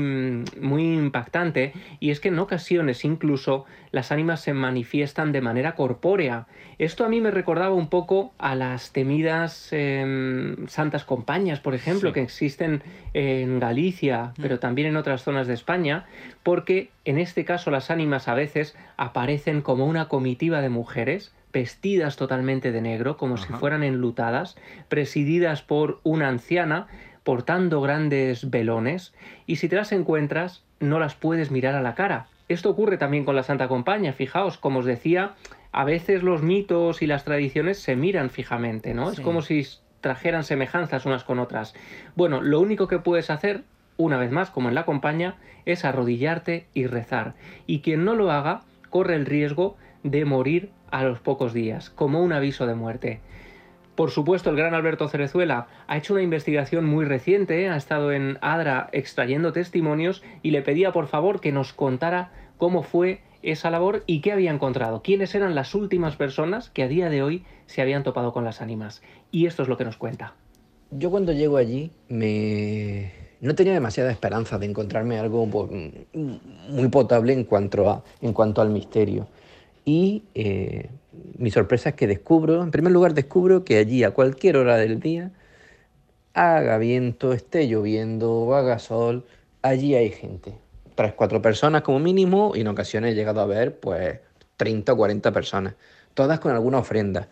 muy 0.60 0.94
impactante 0.94 1.72
y 2.00 2.10
es 2.10 2.20
que 2.20 2.28
en 2.28 2.38
ocasiones 2.38 3.04
incluso 3.04 3.66
las 3.92 4.10
ánimas 4.10 4.40
se 4.40 4.54
manifiestan 4.54 5.30
de 5.30 5.40
manera 5.40 5.74
corpórea. 5.74 6.46
Esto 6.78 7.04
a 7.04 7.08
mí 7.08 7.20
me 7.20 7.30
recordaba 7.30 7.74
un 7.74 7.88
poco 7.88 8.32
a 8.38 8.54
las 8.54 8.92
temidas 8.92 9.68
em, 9.70 10.66
santas 10.66 11.04
compañías, 11.04 11.60
por 11.60 11.74
ejemplo, 11.74 12.12
que 12.12 12.22
existen 12.22 12.82
en 13.12 13.60
Galicia, 13.60 14.32
mm. 14.36 14.42
pero 14.42 14.58
también 14.58 14.88
en 14.88 14.96
otras 14.96 15.22
zonas 15.22 15.46
de 15.46 15.54
España, 15.54 16.06
porque 16.42 16.90
en 17.04 17.18
este 17.18 17.44
caso 17.44 17.70
las 17.70 17.90
ánimas 17.90 18.28
a 18.28 18.34
veces 18.34 18.76
aparecen 18.96 19.60
como 19.60 19.86
una 19.86 20.08
comitiva 20.08 20.60
de 20.60 20.70
mujeres 20.70 21.32
vestidas 21.54 22.16
totalmente 22.16 22.72
de 22.72 22.82
negro, 22.82 23.16
como 23.16 23.38
si 23.38 23.50
fueran 23.54 23.82
enlutadas, 23.82 24.56
presididas 24.88 25.62
por 25.62 26.00
una 26.02 26.28
anciana, 26.28 26.88
portando 27.22 27.80
grandes 27.80 28.50
velones, 28.50 29.14
y 29.46 29.56
si 29.56 29.68
te 29.68 29.76
las 29.76 29.92
encuentras, 29.92 30.64
no 30.80 30.98
las 30.98 31.14
puedes 31.14 31.50
mirar 31.50 31.74
a 31.76 31.80
la 31.80 31.94
cara. 31.94 32.26
Esto 32.48 32.68
ocurre 32.68 32.98
también 32.98 33.24
con 33.24 33.36
la 33.36 33.44
Santa 33.44 33.68
Compañía, 33.68 34.12
fijaos, 34.12 34.58
como 34.58 34.80
os 34.80 34.84
decía, 34.84 35.34
a 35.72 35.84
veces 35.84 36.22
los 36.22 36.42
mitos 36.42 37.00
y 37.00 37.06
las 37.06 37.24
tradiciones 37.24 37.78
se 37.78 37.96
miran 37.96 38.28
fijamente, 38.28 38.92
¿no? 38.92 39.10
Es 39.10 39.20
como 39.20 39.40
si 39.40 39.66
trajeran 40.02 40.44
semejanzas 40.44 41.06
unas 41.06 41.24
con 41.24 41.38
otras. 41.38 41.72
Bueno, 42.16 42.42
lo 42.42 42.60
único 42.60 42.88
que 42.88 42.98
puedes 42.98 43.30
hacer, 43.30 43.62
una 43.96 44.18
vez 44.18 44.30
más, 44.30 44.50
como 44.50 44.68
en 44.68 44.74
la 44.74 44.84
compañía, 44.84 45.36
es 45.64 45.84
arrodillarte 45.84 46.66
y 46.74 46.86
rezar. 46.86 47.34
Y 47.66 47.80
quien 47.80 48.04
no 48.04 48.14
lo 48.14 48.30
haga, 48.30 48.62
corre 48.90 49.14
el 49.14 49.24
riesgo 49.24 49.76
de 50.02 50.26
morir 50.26 50.70
a 50.94 51.02
los 51.02 51.18
pocos 51.18 51.52
días, 51.52 51.90
como 51.90 52.22
un 52.22 52.32
aviso 52.32 52.68
de 52.68 52.76
muerte. 52.76 53.20
Por 53.96 54.12
supuesto, 54.12 54.50
el 54.50 54.56
gran 54.56 54.74
Alberto 54.74 55.08
Cerezuela 55.08 55.66
ha 55.88 55.96
hecho 55.96 56.14
una 56.14 56.22
investigación 56.22 56.84
muy 56.84 57.04
reciente, 57.04 57.68
ha 57.68 57.76
estado 57.76 58.12
en 58.12 58.38
Adra 58.40 58.90
extrayendo 58.92 59.52
testimonios 59.52 60.22
y 60.42 60.52
le 60.52 60.62
pedía 60.62 60.92
por 60.92 61.08
favor 61.08 61.40
que 61.40 61.50
nos 61.50 61.72
contara 61.72 62.30
cómo 62.58 62.84
fue 62.84 63.22
esa 63.42 63.70
labor 63.70 64.04
y 64.06 64.20
qué 64.20 64.30
había 64.30 64.52
encontrado, 64.52 65.02
quiénes 65.02 65.34
eran 65.34 65.56
las 65.56 65.74
últimas 65.74 66.14
personas 66.14 66.70
que 66.70 66.84
a 66.84 66.88
día 66.88 67.10
de 67.10 67.24
hoy 67.24 67.44
se 67.66 67.82
habían 67.82 68.04
topado 68.04 68.32
con 68.32 68.44
las 68.44 68.62
ánimas. 68.62 69.02
Y 69.32 69.46
esto 69.46 69.64
es 69.64 69.68
lo 69.68 69.76
que 69.76 69.84
nos 69.84 69.96
cuenta. 69.96 70.34
Yo 70.92 71.10
cuando 71.10 71.32
llego 71.32 71.56
allí 71.56 71.90
me... 72.08 73.10
no 73.40 73.56
tenía 73.56 73.72
demasiada 73.72 74.12
esperanza 74.12 74.60
de 74.60 74.66
encontrarme 74.66 75.18
algo 75.18 75.44
muy 75.44 76.88
potable 76.88 77.32
en 77.32 77.42
cuanto, 77.42 77.90
a, 77.90 78.04
en 78.22 78.32
cuanto 78.32 78.62
al 78.62 78.70
misterio. 78.70 79.26
Y 79.84 80.24
eh, 80.34 80.88
mi 81.38 81.50
sorpresa 81.50 81.90
es 81.90 81.94
que 81.94 82.06
descubro, 82.06 82.62
en 82.62 82.70
primer 82.70 82.92
lugar 82.92 83.14
descubro 83.14 83.64
que 83.64 83.78
allí 83.78 84.04
a 84.04 84.12
cualquier 84.12 84.56
hora 84.56 84.76
del 84.76 85.00
día, 85.00 85.32
haga 86.32 86.78
viento, 86.78 87.32
esté 87.32 87.68
lloviendo, 87.68 88.54
haga 88.54 88.78
sol, 88.78 89.24
allí 89.62 89.94
hay 89.94 90.10
gente. 90.10 90.54
Tres, 90.94 91.12
cuatro 91.14 91.42
personas 91.42 91.82
como 91.82 91.98
mínimo 91.98 92.52
y 92.54 92.60
en 92.60 92.68
ocasiones 92.68 93.12
he 93.12 93.14
llegado 93.14 93.40
a 93.40 93.46
ver 93.46 93.78
pues 93.78 94.20
30 94.56 94.92
o 94.92 94.96
40 94.96 95.32
personas, 95.32 95.74
todas 96.14 96.40
con 96.40 96.52
alguna 96.52 96.78
ofrenda. 96.78 97.28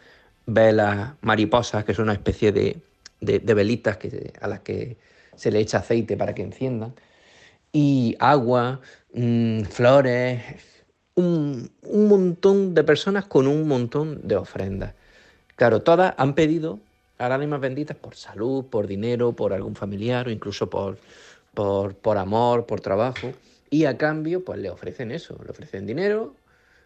Velas, 0.47 1.13
mariposas, 1.21 1.85
que 1.85 1.95
son 1.95 2.05
una 2.05 2.15
especie 2.15 2.51
de, 2.53 2.81
de, 3.21 3.55
velitas 3.55 3.97
que, 3.97 4.33
a 4.41 4.49
las 4.49 4.61
que 4.61 4.97
se 5.37 5.51
le 5.51 5.61
echa 5.61 5.79
aceite 5.79 6.17
para 6.17 6.35
que 6.35 6.43
enciendan, 6.43 6.95
y 7.73 8.17
agua, 8.19 8.81
mm, 9.15 9.63
flores, 9.63 10.43
un, 11.15 11.71
montón 11.83 12.75
de 12.75 12.85
personas 12.85 13.27
con 13.27 13.47
un 13.47 13.67
montón 13.69 14.27
de 14.27 14.37
ofrendas. 14.37 14.95
Claro, 15.57 15.83
todas 15.83 16.15
han 16.17 16.35
pedido 16.35 16.81
a 17.19 17.29
las 17.29 17.37
ánimas 17.37 17.61
benditas 17.61 17.97
por 17.97 18.17
salud, 18.17 18.65
por 18.67 18.87
dinero, 18.87 19.33
por 19.33 19.53
algún 19.53 19.77
familiar 19.77 20.27
o 20.27 20.31
incluso 20.31 20.69
por, 20.71 20.99
por, 21.55 22.19
amor, 22.19 22.67
por 22.67 22.81
trabajo. 22.81 23.33
Y 23.71 23.85
a 23.85 23.97
cambio, 23.97 24.45
pues 24.45 24.59
le 24.59 24.71
ofrecen 24.71 25.11
eso, 25.13 25.39
le 25.45 25.51
ofrecen 25.51 25.87
dinero, 25.87 26.35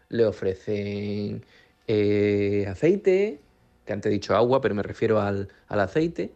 le 0.09 0.25
ofrecen 0.25 1.43
eh, 1.87 2.65
aceite, 2.69 3.39
que 3.85 3.93
antes 3.93 4.09
he 4.09 4.13
dicho 4.13 4.35
agua, 4.35 4.61
pero 4.61 4.75
me 4.75 4.83
refiero 4.83 5.19
al, 5.21 5.49
al 5.67 5.79
aceite, 5.79 6.31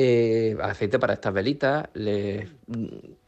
eh, 0.00 0.56
aceite 0.62 1.00
para 1.00 1.14
estas 1.14 1.34
velitas, 1.34 1.88
le, 1.94 2.48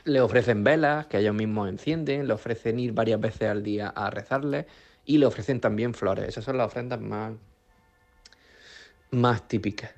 le, 0.04 0.20
ofrecen 0.20 0.62
velas 0.62 1.08
que 1.08 1.18
ellos 1.18 1.34
mismos 1.34 1.68
encienden, 1.68 2.28
le 2.28 2.32
ofrecen 2.32 2.78
ir 2.78 2.92
varias 2.92 3.20
veces 3.20 3.48
al 3.48 3.64
día 3.64 3.88
a 3.88 4.08
rezarles 4.08 4.66
y 5.04 5.18
le 5.18 5.26
ofrecen 5.26 5.60
también 5.60 5.94
flores. 5.94 6.28
Esas 6.28 6.44
son 6.44 6.58
las 6.58 6.68
ofrendas 6.68 7.00
más, 7.00 7.32
más 9.10 9.48
típicas. 9.48 9.90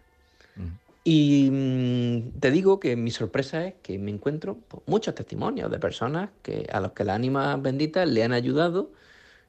Y 1.05 1.51
mm, 1.53 2.41
te 2.41 2.51
digo 2.51 2.81
que 2.81 2.97
mi 2.97 3.11
sorpresa 3.11 3.67
es 3.67 3.75
que 3.83 3.99
me 3.99 4.11
encuentro 4.11 4.57
pues, 4.67 4.83
muchos 4.87 5.15
testimonios 5.15 5.71
de 5.71 5.79
personas 5.79 6.31
que, 6.43 6.67
a 6.73 6.81
los 6.81 6.93
que 6.93 7.05
las 7.05 7.17
ánimas 7.17 7.61
benditas 7.61 8.09
le 8.09 8.25
han 8.25 8.33
ayudado 8.33 8.93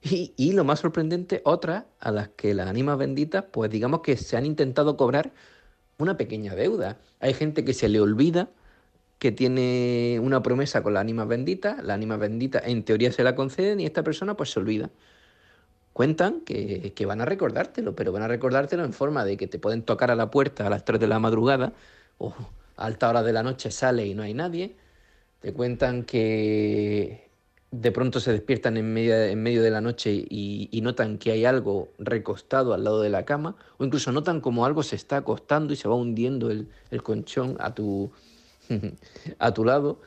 y, 0.02 0.34
y, 0.36 0.52
lo 0.52 0.66
más 0.66 0.82
sorprendente, 0.82 1.42
otras 1.46 1.86
a 2.02 2.12
las 2.12 2.28
que 2.30 2.54
las 2.54 2.68
ánimas 2.68 2.98
benditas, 2.98 3.46
pues 3.50 3.72
digamos 3.72 4.02
que 4.02 4.18
se 4.18 4.36
han 4.36 4.46
intentado 4.46 4.98
cobrar 4.98 5.32
una 5.98 6.18
pequeña 6.18 6.56
deuda. 6.56 6.98
Hay 7.20 7.34
gente 7.34 7.66
que 7.66 7.74
se 7.74 7.90
le 7.90 8.00
olvida 8.00 8.50
que 9.20 9.32
tiene 9.32 10.20
una 10.22 10.44
promesa 10.44 10.84
con 10.84 10.94
la 10.94 11.00
ánima 11.00 11.24
bendita, 11.24 11.78
la 11.82 11.94
ánima 11.94 12.18
bendita 12.18 12.60
en 12.60 12.84
teoría 12.84 13.12
se 13.12 13.24
la 13.24 13.36
conceden 13.36 13.80
y 13.80 13.86
esta 13.86 14.04
persona 14.04 14.36
pues 14.36 14.52
se 14.52 14.60
olvida. 14.60 14.90
Cuentan 15.94 16.42
que, 16.42 16.92
que, 16.94 17.06
van 17.06 17.22
a 17.22 17.26
recordártelo, 17.26 17.96
pero 17.96 18.12
van 18.12 18.24
a 18.24 18.28
recordártelo 18.28 18.84
en 18.84 18.94
forma 18.94 19.24
de 19.24 19.38
que 19.38 19.48
te 19.48 19.60
pueden 19.60 19.84
tocar 19.84 20.12
a 20.12 20.16
la 20.16 20.30
puerta 20.30 20.68
a 20.68 20.70
las 20.70 20.84
3 20.84 21.00
de 21.00 21.08
la 21.08 21.20
madrugada 21.20 21.72
o 22.18 22.34
a 22.76 22.86
alta 22.86 23.10
hora 23.10 23.24
de 23.24 23.32
la 23.32 23.44
noche 23.44 23.72
sale 23.72 24.06
y 24.06 24.14
no 24.14 24.24
hay 24.24 24.34
nadie. 24.34 24.76
Te 25.40 25.54
cuentan 25.54 26.04
que 26.04 27.23
de 27.74 27.92
pronto 27.92 28.20
se 28.20 28.32
despiertan 28.32 28.78
en 28.78 28.94
medio, 28.94 29.16
en 29.16 29.42
medio 29.42 29.64
de 29.64 29.72
la 29.72 29.82
noche 29.82 30.12
y, 30.14 30.80
notan 30.84 31.18
que 31.18 31.32
hay 31.32 31.44
algo 31.44 31.90
recostado 31.98 32.76
al 32.76 32.84
lado 32.84 33.02
de 33.02 33.10
la 33.10 33.26
cama, 33.26 33.56
o 33.80 33.84
incluso 33.84 34.12
notan 34.12 34.42
como 34.42 34.66
algo 34.66 34.84
se 34.84 34.96
está 34.96 35.18
acostando 35.18 35.74
y 35.74 35.76
se 35.76 35.88
va 35.88 35.96
hundiendo 35.96 36.52
el, 36.52 36.68
colchón 37.02 37.58
a 37.60 37.74
tu, 37.74 38.12
a 39.40 39.54
tu 39.56 39.66
lado. 39.66 40.00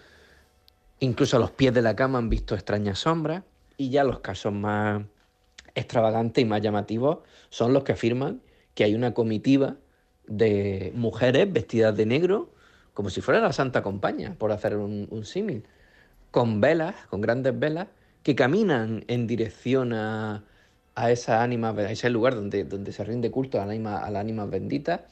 Incluso 1.00 1.38
a 1.38 1.40
los 1.40 1.50
pies 1.50 1.75
de 1.75 1.82
la 1.82 1.96
cama 1.96 2.18
han 2.18 2.28
visto 2.28 2.54
extrañas 2.54 3.00
sombras, 3.00 3.42
y 3.76 3.90
ya 3.90 4.04
los 4.04 4.20
casos 4.20 4.52
más 4.52 5.02
extravagantes 5.75 6.42
y 6.42 6.44
más 6.44 6.62
llamativos 6.62 7.18
son 7.50 7.73
los 7.73 7.82
que 7.82 7.92
afirman 7.92 8.42
que 8.75 8.85
hay 8.85 8.94
una 8.94 9.12
comitiva 9.12 9.75
de 10.28 10.92
mujeres 10.94 11.52
vestidas 11.52 11.96
de 11.96 12.06
negro, 12.06 12.49
como 12.94 13.11
si 13.11 13.20
fuera 13.23 13.40
la 13.40 13.52
Santa 13.52 13.82
Compañía, 13.82 14.37
por 14.38 14.52
hacer 14.52 14.76
un, 14.76 15.08
un 15.11 15.25
símil, 15.25 15.64
con 16.37 16.61
velas, 16.61 16.95
con 17.09 17.23
grandes 17.23 17.59
velas, 17.59 17.88
que 18.23 18.35
caminan 18.35 19.07
en 19.09 19.26
dirección 19.26 19.95
a, 19.95 20.45
a 20.95 21.11
esa 21.11 21.43
ánima, 21.43 21.71
a 21.71 21.90
ese 21.90 22.11
lugar 22.11 22.35
donde, 22.35 22.64
donde 22.64 22.93
se 22.93 23.05
rinde 23.05 23.31
culto 23.31 23.59
a 23.59 23.64
la 23.64 23.73
ánima, 23.73 23.97
a 24.00 24.11
la 24.11 24.21
ánima 24.21 24.45
bendita, 24.45 25.07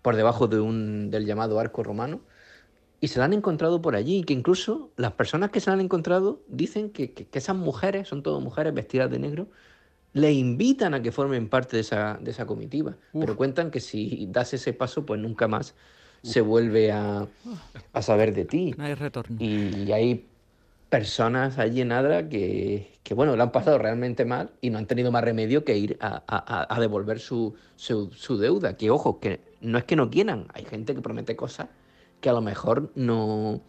por 0.00 0.16
debajo 0.16 0.48
de 0.48 0.58
un, 0.58 1.10
del 1.10 1.26
llamado 1.26 1.60
arco 1.60 1.82
romano, 1.82 2.22
y 2.98 3.08
se 3.08 3.18
la 3.18 3.26
han 3.26 3.34
encontrado 3.34 3.82
por 3.82 3.94
allí, 3.94 4.20
y 4.20 4.24
que 4.24 4.32
incluso 4.32 4.90
las 4.96 5.12
personas 5.12 5.50
que 5.50 5.60
se 5.60 5.68
la 5.68 5.74
han 5.74 5.82
encontrado 5.82 6.40
dicen 6.48 6.88
que, 6.88 7.12
que, 7.12 7.26
que 7.26 7.38
esas 7.38 7.56
mujeres, 7.56 8.08
son 8.08 8.22
todas 8.22 8.42
mujeres 8.42 8.72
vestidas 8.72 9.10
de 9.10 9.18
negro, 9.18 9.48
le 10.14 10.32
invitan 10.32 10.94
a 10.94 11.02
que 11.02 11.12
formen 11.12 11.50
parte 11.50 11.76
de 11.76 11.82
esa, 11.82 12.18
de 12.22 12.30
esa 12.30 12.46
comitiva, 12.46 12.96
Uf. 13.12 13.20
pero 13.20 13.36
cuentan 13.36 13.70
que 13.70 13.80
si 13.80 14.28
das 14.30 14.54
ese 14.54 14.72
paso, 14.72 15.04
pues 15.04 15.20
nunca 15.20 15.46
más 15.46 15.74
se 16.22 16.40
vuelve 16.40 16.90
a, 16.90 17.28
a 17.92 18.02
saber 18.02 18.32
de 18.32 18.46
ti. 18.46 18.74
No 18.78 18.84
hay 18.84 18.94
retorno. 18.94 19.36
Y 19.38 19.92
hay 19.92 20.29
personas 20.90 21.58
allí 21.58 21.80
en 21.80 21.92
Adra 21.92 22.28
que, 22.28 22.98
que, 23.02 23.14
bueno, 23.14 23.36
lo 23.36 23.42
han 23.42 23.52
pasado 23.52 23.78
realmente 23.78 24.24
mal 24.24 24.50
y 24.60 24.70
no 24.70 24.78
han 24.78 24.86
tenido 24.86 25.10
más 25.12 25.24
remedio 25.24 25.64
que 25.64 25.78
ir 25.78 25.96
a, 26.00 26.22
a- 26.26 26.74
a 26.74 26.80
devolver 26.80 27.20
su, 27.20 27.54
su, 27.76 28.10
su 28.12 28.36
deuda. 28.38 28.76
Que 28.76 28.90
ojo, 28.90 29.20
que 29.20 29.40
no 29.60 29.78
es 29.78 29.84
que 29.84 29.96
no 29.96 30.10
quieran, 30.10 30.46
hay 30.52 30.64
gente 30.64 30.94
que 30.94 31.00
promete 31.00 31.36
cosas 31.36 31.68
que 32.20 32.28
a 32.28 32.32
lo 32.32 32.42
mejor 32.42 32.90
no, 32.96 33.60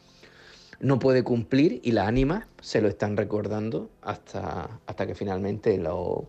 no 0.80 1.00
puede 1.00 1.24
cumplir 1.24 1.80
y 1.84 1.92
las 1.92 2.08
ánimas 2.08 2.48
se 2.60 2.82
lo 2.82 2.88
están 2.90 3.16
recordando 3.16 3.90
hasta, 4.02 4.82
hasta 4.86 5.08
que 5.08 5.16
finalmente 5.16 5.78
lo, 5.78 6.28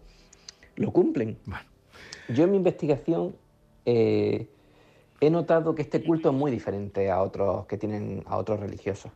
lo 0.76 0.92
cumplen. 0.92 1.38
Bueno. 1.46 1.64
Yo 2.28 2.44
en 2.44 2.50
mi 2.52 2.58
investigación 2.58 3.34
eh, 3.86 4.46
he 5.20 5.30
notado 5.30 5.74
que 5.74 5.82
este 5.82 6.04
culto 6.04 6.28
es 6.30 6.34
muy 6.34 6.50
diferente 6.50 7.10
a 7.10 7.22
otros 7.22 7.66
que 7.66 7.78
tienen 7.78 8.22
a 8.26 8.36
otros 8.36 8.60
religiosos. 8.60 9.10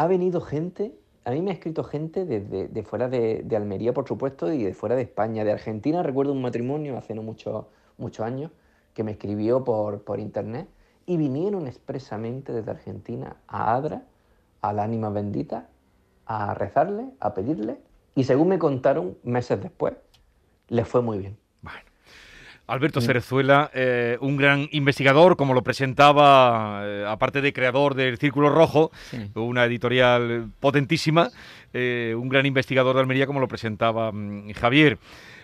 Ha 0.00 0.06
venido 0.06 0.40
gente, 0.40 0.98
a 1.26 1.30
mí 1.30 1.42
me 1.42 1.50
ha 1.50 1.52
escrito 1.52 1.84
gente 1.84 2.24
de 2.24 2.82
fuera 2.84 3.10
de, 3.10 3.46
Almería, 3.54 3.92
por 3.92 4.08
supuesto, 4.08 4.50
y 4.50 4.64
de 4.64 4.72
fuera 4.72 4.96
de 4.96 5.02
España, 5.02 5.44
de 5.44 5.52
Argentina. 5.52 6.02
Recuerdo 6.02 6.32
un 6.32 6.40
matrimonio 6.40 6.96
hace 6.96 7.14
no 7.14 7.22
muchos 7.22 7.66
muchos 7.98 8.24
años 8.24 8.50
que 8.94 9.04
me 9.04 9.10
escribió 9.10 9.62
por, 9.62 10.02
por 10.02 10.18
internet 10.18 10.68
y 11.04 11.18
vinieron 11.18 11.66
expresamente 11.66 12.50
desde 12.50 12.70
Argentina 12.70 13.36
a 13.46 13.74
Adra, 13.74 14.04
a 14.62 14.72
la 14.72 14.84
ánima 14.84 15.10
bendita, 15.10 15.68
a 16.24 16.54
rezarle, 16.54 17.10
a 17.20 17.34
pedirle, 17.34 17.76
y 18.14 18.24
según 18.24 18.48
me 18.48 18.58
contaron 18.58 19.18
meses 19.22 19.60
después, 19.60 19.92
les 20.68 20.88
fue 20.88 21.02
muy 21.02 21.18
bien. 21.18 21.36
Alberto 22.70 23.00
Cerezuela, 23.00 23.70
eh, 23.74 24.16
un 24.20 24.36
gran 24.36 24.68
investigador, 24.72 25.36
como 25.36 25.54
lo 25.54 25.62
presentaba, 25.62 26.82
eh, 26.84 27.04
aparte 27.06 27.40
de 27.40 27.52
creador 27.52 27.94
del 27.94 28.16
Círculo 28.18 28.48
Rojo, 28.50 28.90
Sí. 29.10 29.18
una 29.34 29.64
editorial 29.64 30.50
potentísima, 30.60 31.30
eh, 31.72 32.14
un 32.16 32.28
gran 32.28 32.46
investigador 32.46 32.94
de 32.94 33.00
Almería, 33.02 33.26
como 33.26 33.40
lo 33.40 33.48
presentaba 33.48 34.12
mm, 34.12 34.52
Javier. 34.52 34.98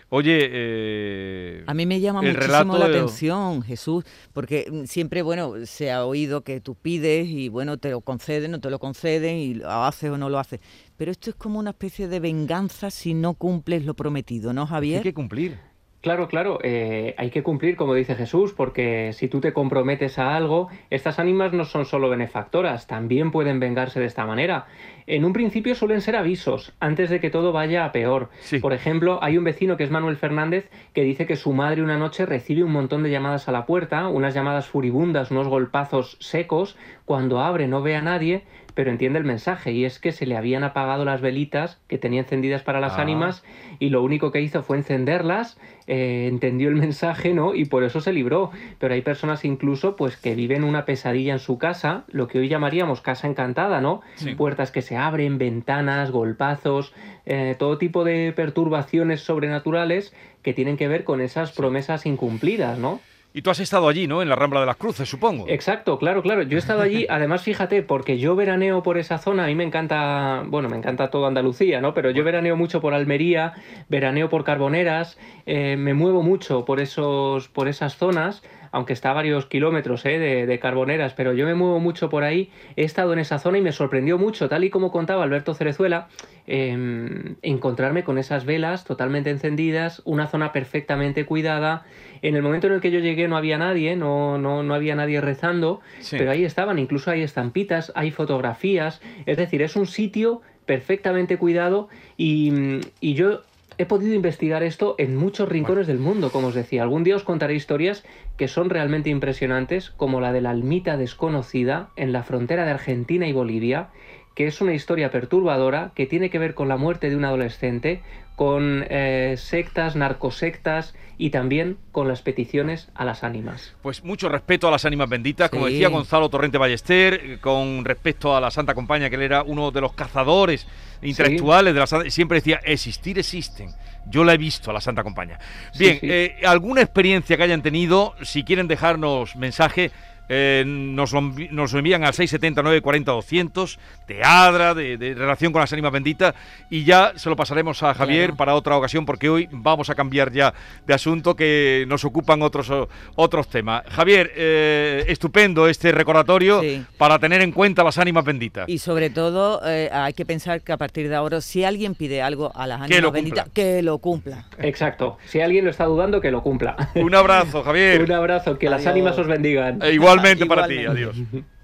Oye, 0.09 0.49
eh, 0.53 1.65
A 1.67 1.75
mí 1.75 1.85
me 1.85 1.99
llama 2.01 2.23
muchísimo 2.23 2.79
la 2.79 2.89
de- 2.89 2.97
atención, 2.97 3.61
Jesús, 3.63 4.05
porque 4.33 4.67
mm, 4.71 4.85
siempre, 4.85 5.23
bueno, 5.23 5.55
se 5.65 5.91
ha 5.91 6.05
oído 6.05 6.43
que 6.43 6.61
tú 6.61 6.77
pides 6.77 7.27
y, 7.27 7.49
bueno, 7.49 7.77
te 7.79 7.91
lo 7.91 8.01
conceden 8.03 8.55
o 8.55 8.61
te 8.61 8.71
lo 8.71 8.79
conceden 8.79 9.37
y 9.37 9.55
lo 9.55 9.69
haces 9.69 10.11
o 10.11 10.17
no 10.17 10.29
lo 10.31 10.39
haces. 10.39 10.61
Pero 10.97 11.11
esto 11.11 11.31
es 11.31 11.37
como 11.37 11.59
una 11.59 11.71
especie 11.71 12.07
de 12.07 12.21
venganza 12.21 12.91
si 12.91 13.15
no 13.15 13.35
cumples 13.35 13.85
lo 13.85 13.95
prometido, 13.95 14.53
¿no, 14.53 14.63
hay 14.63 14.69
Javier? 14.69 15.03
que 15.03 15.13
cumplir. 15.13 15.59
Claro, 16.07 16.29
claro, 16.29 16.61
eh, 16.63 17.17
hay 17.19 17.31
que 17.31 17.43
cumplir, 17.43 17.75
como 17.75 17.93
dice 17.93 18.15
Jesús, 18.15 18.53
porque 18.53 19.13
si 19.13 19.27
tú 19.27 19.41
te 19.41 19.53
comprometes 19.53 20.21
a 20.21 20.37
algo, 20.37 20.69
estas 20.89 21.19
ánimas 21.19 21.53
no 21.53 21.65
son 21.65 21.85
solo 21.85 22.09
benefactoras, 22.09 22.87
también 22.87 23.33
pueden 23.33 23.59
vengarse 23.59 23.99
de 23.99 24.07
esta 24.07 24.25
manera. 24.25 24.67
En 25.09 25.25
un 25.25 25.33
principio 25.33 25.75
suelen 25.75 26.01
ser 26.01 26.15
avisos, 26.15 26.73
antes 26.79 27.11
de 27.11 27.19
que 27.19 27.29
todo 27.29 27.51
vaya 27.51 27.85
a 27.85 27.91
peor. 27.91 28.31
Sí. 28.39 28.61
Por 28.61 28.73
ejemplo, 28.73 29.19
hay 29.21 29.37
un 29.37 29.43
vecino 29.43 29.77
que 29.77 29.83
es 29.83 29.91
Manuel 29.91 30.17
Fernández 30.17 30.71
que 30.93 31.03
dice 31.03 31.27
que 31.27 31.35
su 31.35 31.53
madre 31.53 31.83
una 31.83 31.99
noche 31.99 32.25
recibe 32.25 32.63
un 32.63 32.71
montón 32.71 33.03
de 33.03 33.11
llamadas 33.11 33.49
a 33.49 33.53
la 33.53 33.67
puerta, 33.67 34.07
unas 34.07 34.33
llamadas 34.33 34.69
furibundas, 34.69 35.33
unos 35.33 35.49
golpazos 35.49 36.19
secos, 36.21 36.77
cuando 37.05 37.41
abre 37.41 37.67
no 37.67 37.83
ve 37.83 37.97
a 37.97 38.03
nadie, 38.03 38.45
pero 38.77 38.91
entiende 38.91 39.19
el 39.19 39.25
mensaje 39.25 39.73
y 39.73 39.87
es 39.87 39.99
que 39.99 40.13
se 40.13 40.27
le 40.27 40.37
habían 40.37 40.63
apagado 40.63 41.07
las 41.07 41.23
velitas 41.23 41.81
que 41.89 41.97
tenía 41.97 42.21
encendidas 42.21 42.63
para 42.63 42.79
las 42.79 42.99
Ah. 42.99 43.01
ánimas 43.03 43.43
y 43.79 43.89
lo 43.89 44.03
único 44.03 44.31
que 44.31 44.43
hizo 44.43 44.63
fue 44.63 44.77
encenderlas, 44.77 45.59
eh, 45.87 46.27
entendió 46.31 46.69
el 46.69 46.75
mensaje, 46.77 47.33
¿no? 47.33 47.55
Y 47.55 47.65
por 47.65 47.85
eso 47.85 48.03
se 48.03 48.13
libró. 48.13 48.51
Pero 48.79 48.93
hay 48.93 49.01
personas 49.01 49.47
incluso 49.47 49.97
pues 49.97 50.19
que 50.19 50.35
viven 50.35 50.63
una 50.63 50.85
pesadilla 50.85 51.33
en 51.33 51.39
su 51.39 51.57
casa, 51.57 52.05
lo 52.09 52.29
que 52.29 52.39
hoy 52.39 52.49
llamaríamos 52.49 53.01
casa 53.01 53.27
encantada, 53.27 53.81
¿no? 53.81 54.03
Sí. 54.17 54.35
Puertas 54.35 54.71
que 54.71 54.83
se 54.83 54.99
abren, 54.99 55.39
ventanas, 55.39 56.11
golpazos, 56.11 56.93
eh, 57.25 57.57
todo 57.59 57.79
tipo 57.79 58.05
de 58.05 58.35
perturbaciones 58.37 59.23
sobrenaturales 59.23 60.15
que 60.43 60.53
tienen 60.53 60.77
que 60.77 60.87
ver 60.87 61.05
con 61.05 61.23
esas 61.23 61.53
promesas 61.53 62.05
incumplidas, 62.05 62.79
¿no? 62.79 63.01
Y 63.37 63.43
tú 63.43 63.51
has 63.51 63.61
estado 63.61 63.87
allí, 63.87 64.07
¿no? 64.07 64.23
En 64.23 64.31
la 64.31 64.35
Rambla 64.35 64.61
de 64.61 64.67
las 64.67 64.77
Cruces, 64.77 65.11
supongo. 65.11 65.45
Exacto, 65.47 65.99
claro, 65.99 66.23
claro. 66.23 66.41
Yo 66.41 66.57
he 66.57 66.59
estado 66.59 66.81
allí, 66.81 67.05
además, 67.11 67.43
fíjate, 67.43 67.83
porque 67.83 68.17
yo 68.17 68.35
veraneo 68.35 68.83
por 68.83 68.97
esa 68.97 69.19
zona, 69.19 69.45
a 69.45 69.47
mí 69.49 69.55
me 69.55 69.63
encanta, 69.63 70.43
bueno, 70.47 70.71
me 70.71 70.79
encanta 70.79 71.11
toda 71.11 71.29
Andalucía, 71.29 71.83
¿no? 71.83 71.93
Pero 71.93 72.11
yo 72.11 72.25
veraneo 72.25 72.57
mucho 72.57 72.81
por 72.81 72.95
Almería, 72.95 73.53
veraneo 73.91 74.31
por 74.31 74.43
Carboneras, 74.43 75.19
eh, 75.45 75.77
me 75.77 75.93
muevo 75.93 76.23
mucho 76.23 76.65
por 76.65 76.81
esos, 76.81 77.49
por 77.49 77.69
esas 77.69 77.99
zonas, 77.99 78.43
aunque 78.77 78.93
está 78.93 79.09
a 79.13 79.15
varios 79.15 79.47
kilómetros 79.47 80.05
¿eh? 80.05 80.19
de, 80.19 80.45
de 80.45 80.59
Carboneras, 80.59 81.15
pero 81.15 81.33
yo 81.33 81.47
me 81.47 81.55
muevo 81.55 81.81
mucho 81.81 82.11
por 82.11 82.25
ahí, 82.25 82.51
he 82.77 82.85
estado 82.85 83.15
en 83.15 83.19
esa 83.19 83.39
zona 83.39 83.57
y 83.57 83.63
me 83.63 83.73
sorprendió 83.73 84.19
mucho, 84.19 84.51
tal 84.51 84.65
y 84.65 84.69
como 84.69 84.93
contaba 84.93 85.23
Alberto 85.25 85.55
Cerezuela, 85.55 86.09
eh, 86.47 87.35
encontrarme 87.41 88.05
con 88.05 88.19
esas 88.19 88.45
velas 88.45 88.85
totalmente 88.85 89.31
encendidas, 89.31 90.03
una 90.05 90.27
zona 90.27 90.53
perfectamente 90.53 91.25
cuidada. 91.25 91.87
En 92.21 92.37
el 92.37 92.43
momento 92.43 92.67
en 92.67 92.75
el 92.75 92.83
que 92.83 92.91
yo 92.91 92.99
llegué 92.99 93.29
no 93.29 93.39
había 93.39 93.57
nadie, 93.57 93.97
no, 93.97 94.37
no, 94.37 94.63
no 94.63 94.75
había 94.75 94.95
nadie 94.95 95.23
rezando, 95.23 95.81
Sí. 96.01 96.17
pero 96.19 96.31
ahí 96.31 96.45
estaban, 96.45 96.79
incluso 96.79 97.11
hay 97.11 97.23
estampitas, 97.23 97.93
hay 97.95 98.11
fotografías, 98.11 99.01
es 99.25 99.39
decir, 99.39 99.63
es 99.63 99.75
un 99.77 99.87
sitio 99.87 100.43
perfectamente 100.67 101.39
cuidado 101.39 101.89
y, 102.19 102.53
y 103.01 103.15
yo 103.15 103.41
he 103.79 103.87
podido 103.87 104.15
investigar 104.15 104.63
esto 104.63 104.95
en 104.99 105.17
muchos 105.17 105.49
rincones 105.49 105.87
del 105.87 105.99
mundo, 105.99 106.31
como 106.31 106.49
os 106.49 106.55
decía. 106.55 106.83
Algún 106.83 107.05
día 107.05 107.17
os 107.17 107.25
contaré 107.25 107.55
historias 107.55 108.05
que 108.37 108.49
son 108.49 108.71
realmente 108.71 109.11
impresionantes, 109.11 109.91
como 109.91 110.21
la 110.21 110.33
de 110.33 110.41
la 110.41 110.51
almita 110.51 110.97
desconocida 110.97 111.91
en 111.97 112.13
la 112.13 112.23
frontera 112.23 112.65
de 112.65 112.71
Argentina 112.71 113.27
y 113.27 113.33
Bolivia, 113.33 113.91
que 114.35 114.47
es 114.47 114.61
una 114.61 114.75
historia 114.75 115.11
perturbadora 115.11 115.93
que 115.95 116.07
tiene 116.07 116.31
que 116.31 116.39
ver 116.39 116.55
con 116.55 116.69
la 116.69 116.77
muerte 116.77 117.11
de 117.11 117.17
un 117.17 117.25
adolescente, 117.25 118.03
con 118.37 118.85
eh, 118.91 119.35
sectas, 119.39 119.97
narcosectas 119.97 120.95
y 121.19 121.31
también 121.31 121.79
con 121.93 122.07
las 122.07 122.21
peticiones 122.21 122.91
a 122.95 123.07
las 123.07 123.25
ánimas. 123.25 123.75
Pues 123.81 124.05
mucho 124.05 124.29
respeto 124.29 124.69
a 124.69 124.71
las 124.71 124.85
ánimas 124.85 125.09
benditas, 125.09 125.49
como 125.49 125.67
decía 125.67 125.89
Gonzalo 125.89 126.29
Torrente 126.29 126.59
Ballester, 126.59 127.15
eh, 127.15 127.39
con 127.41 127.85
respecto 127.87 128.37
a 128.37 128.41
la 128.41 128.51
Santa 128.51 128.75
Compañía, 128.75 129.09
que 129.09 129.17
él 129.17 129.23
era 129.23 129.43
uno 129.43 129.71
de 129.71 129.81
los 129.81 129.95
cazadores 129.95 130.67
intelectuales 131.01 131.73
de 131.73 131.81
la 131.81 131.87
Santa, 131.87 132.11
siempre 132.11 132.37
decía, 132.37 132.61
existir 132.63 133.19
existen. 133.19 133.71
Yo 134.09 134.23
la 134.23 134.35
he 134.35 134.39
visto 134.39 134.71
a 134.71 134.75
la 134.75 134.83
Santa 134.83 135.03
Compañía. 135.03 135.39
Bien, 135.79 135.99
sí. 135.99 136.07
eh, 136.09 136.37
alguna 136.45 136.83
experiencia 136.83 137.39
que 137.39 137.43
hayan 137.43 137.63
tenido, 137.63 138.15
si 138.23 138.45
quieren 138.45 138.69
dejarnos 138.69 139.35
mensaje, 139.35 139.91
eh, 140.29 140.65
nos, 140.67 141.13
lo, 141.13 141.21
nos 141.23 141.73
lo 141.73 141.79
envían 141.79 142.05
al 142.05 142.15
679 142.15 142.81
40 142.81 143.13
200 143.13 143.79
de 144.09 144.23
Adra, 144.23 144.75
de, 144.75 144.97
de 144.97 145.15
relación 145.15 145.53
con 145.53 145.61
las 145.61 145.73
ánimas 145.73 145.93
benditas, 145.93 146.35
y 146.71 146.85
ya 146.85 147.13
se 147.17 147.29
lo 147.29 147.37
pasaremos 147.37 147.83
a 147.83 147.95
Javier 147.95 148.27
Claro. 148.31 148.37
para 148.37 148.55
otra 148.55 148.77
ocasión, 148.77 149.05
porque 149.07 149.29
hoy 149.29 149.49
vamos 149.51 149.91
a 149.91 149.95
cambiar 149.95 150.33
ya 150.33 150.55
de 150.87 150.95
asunto 150.95 151.35
que 151.37 151.85
nos 151.89 152.05
ocupan 152.05 152.43
otros, 152.43 152.71
otros 153.15 153.49
temas. 153.49 153.83
Javier, 153.89 154.33
eh, 154.37 155.05
estupendo 155.09 155.69
este 155.69 155.93
recordatorio 155.93 156.61
Sí. 156.61 156.85
para 156.99 157.19
tener 157.19 157.43
en 157.43 157.53
cuenta 157.53 157.83
las 157.85 157.99
ánimas 157.99 158.25
benditas. 158.25 158.69
Y 158.69 158.79
sobre 158.79 159.11
todo 159.11 159.61
eh, 159.67 159.91
hay 159.93 160.13
que 160.15 160.25
pensar 160.25 160.61
que 160.63 160.73
a 160.73 160.77
partir 160.77 161.09
de 161.09 161.15
ahora, 161.15 161.41
si 161.41 161.65
alguien 161.65 161.95
pide 161.95 162.23
algo 162.23 162.53
a 162.55 162.67
las 162.67 162.87
Que 162.87 162.95
ánimas 162.97 163.13
benditas, 163.13 163.45
cumpla. 163.45 163.55
que 163.63 163.83
lo 163.83 163.99
cumpla. 163.99 164.45
Exacto. 164.59 165.19
Si 165.27 165.41
alguien 165.41 165.65
lo 165.65 165.71
está 165.71 165.85
dudando, 165.85 166.21
que 166.21 166.31
lo 166.31 166.43
cumpla. 166.43 166.77
Un 166.95 167.15
abrazo, 167.15 167.63
Javier. 167.63 168.03
Un 168.07 168.13
abrazo, 168.13 168.59
que 168.59 168.69
las 168.71 168.81
Adiós. 168.83 168.93
ánimas 168.93 169.19
os 169.19 169.27
bendigan. 169.27 169.81
E 169.83 169.93
igualmente 170.17 170.47
para 170.47 170.67
ti, 170.69 170.87
adiós. 170.87 171.17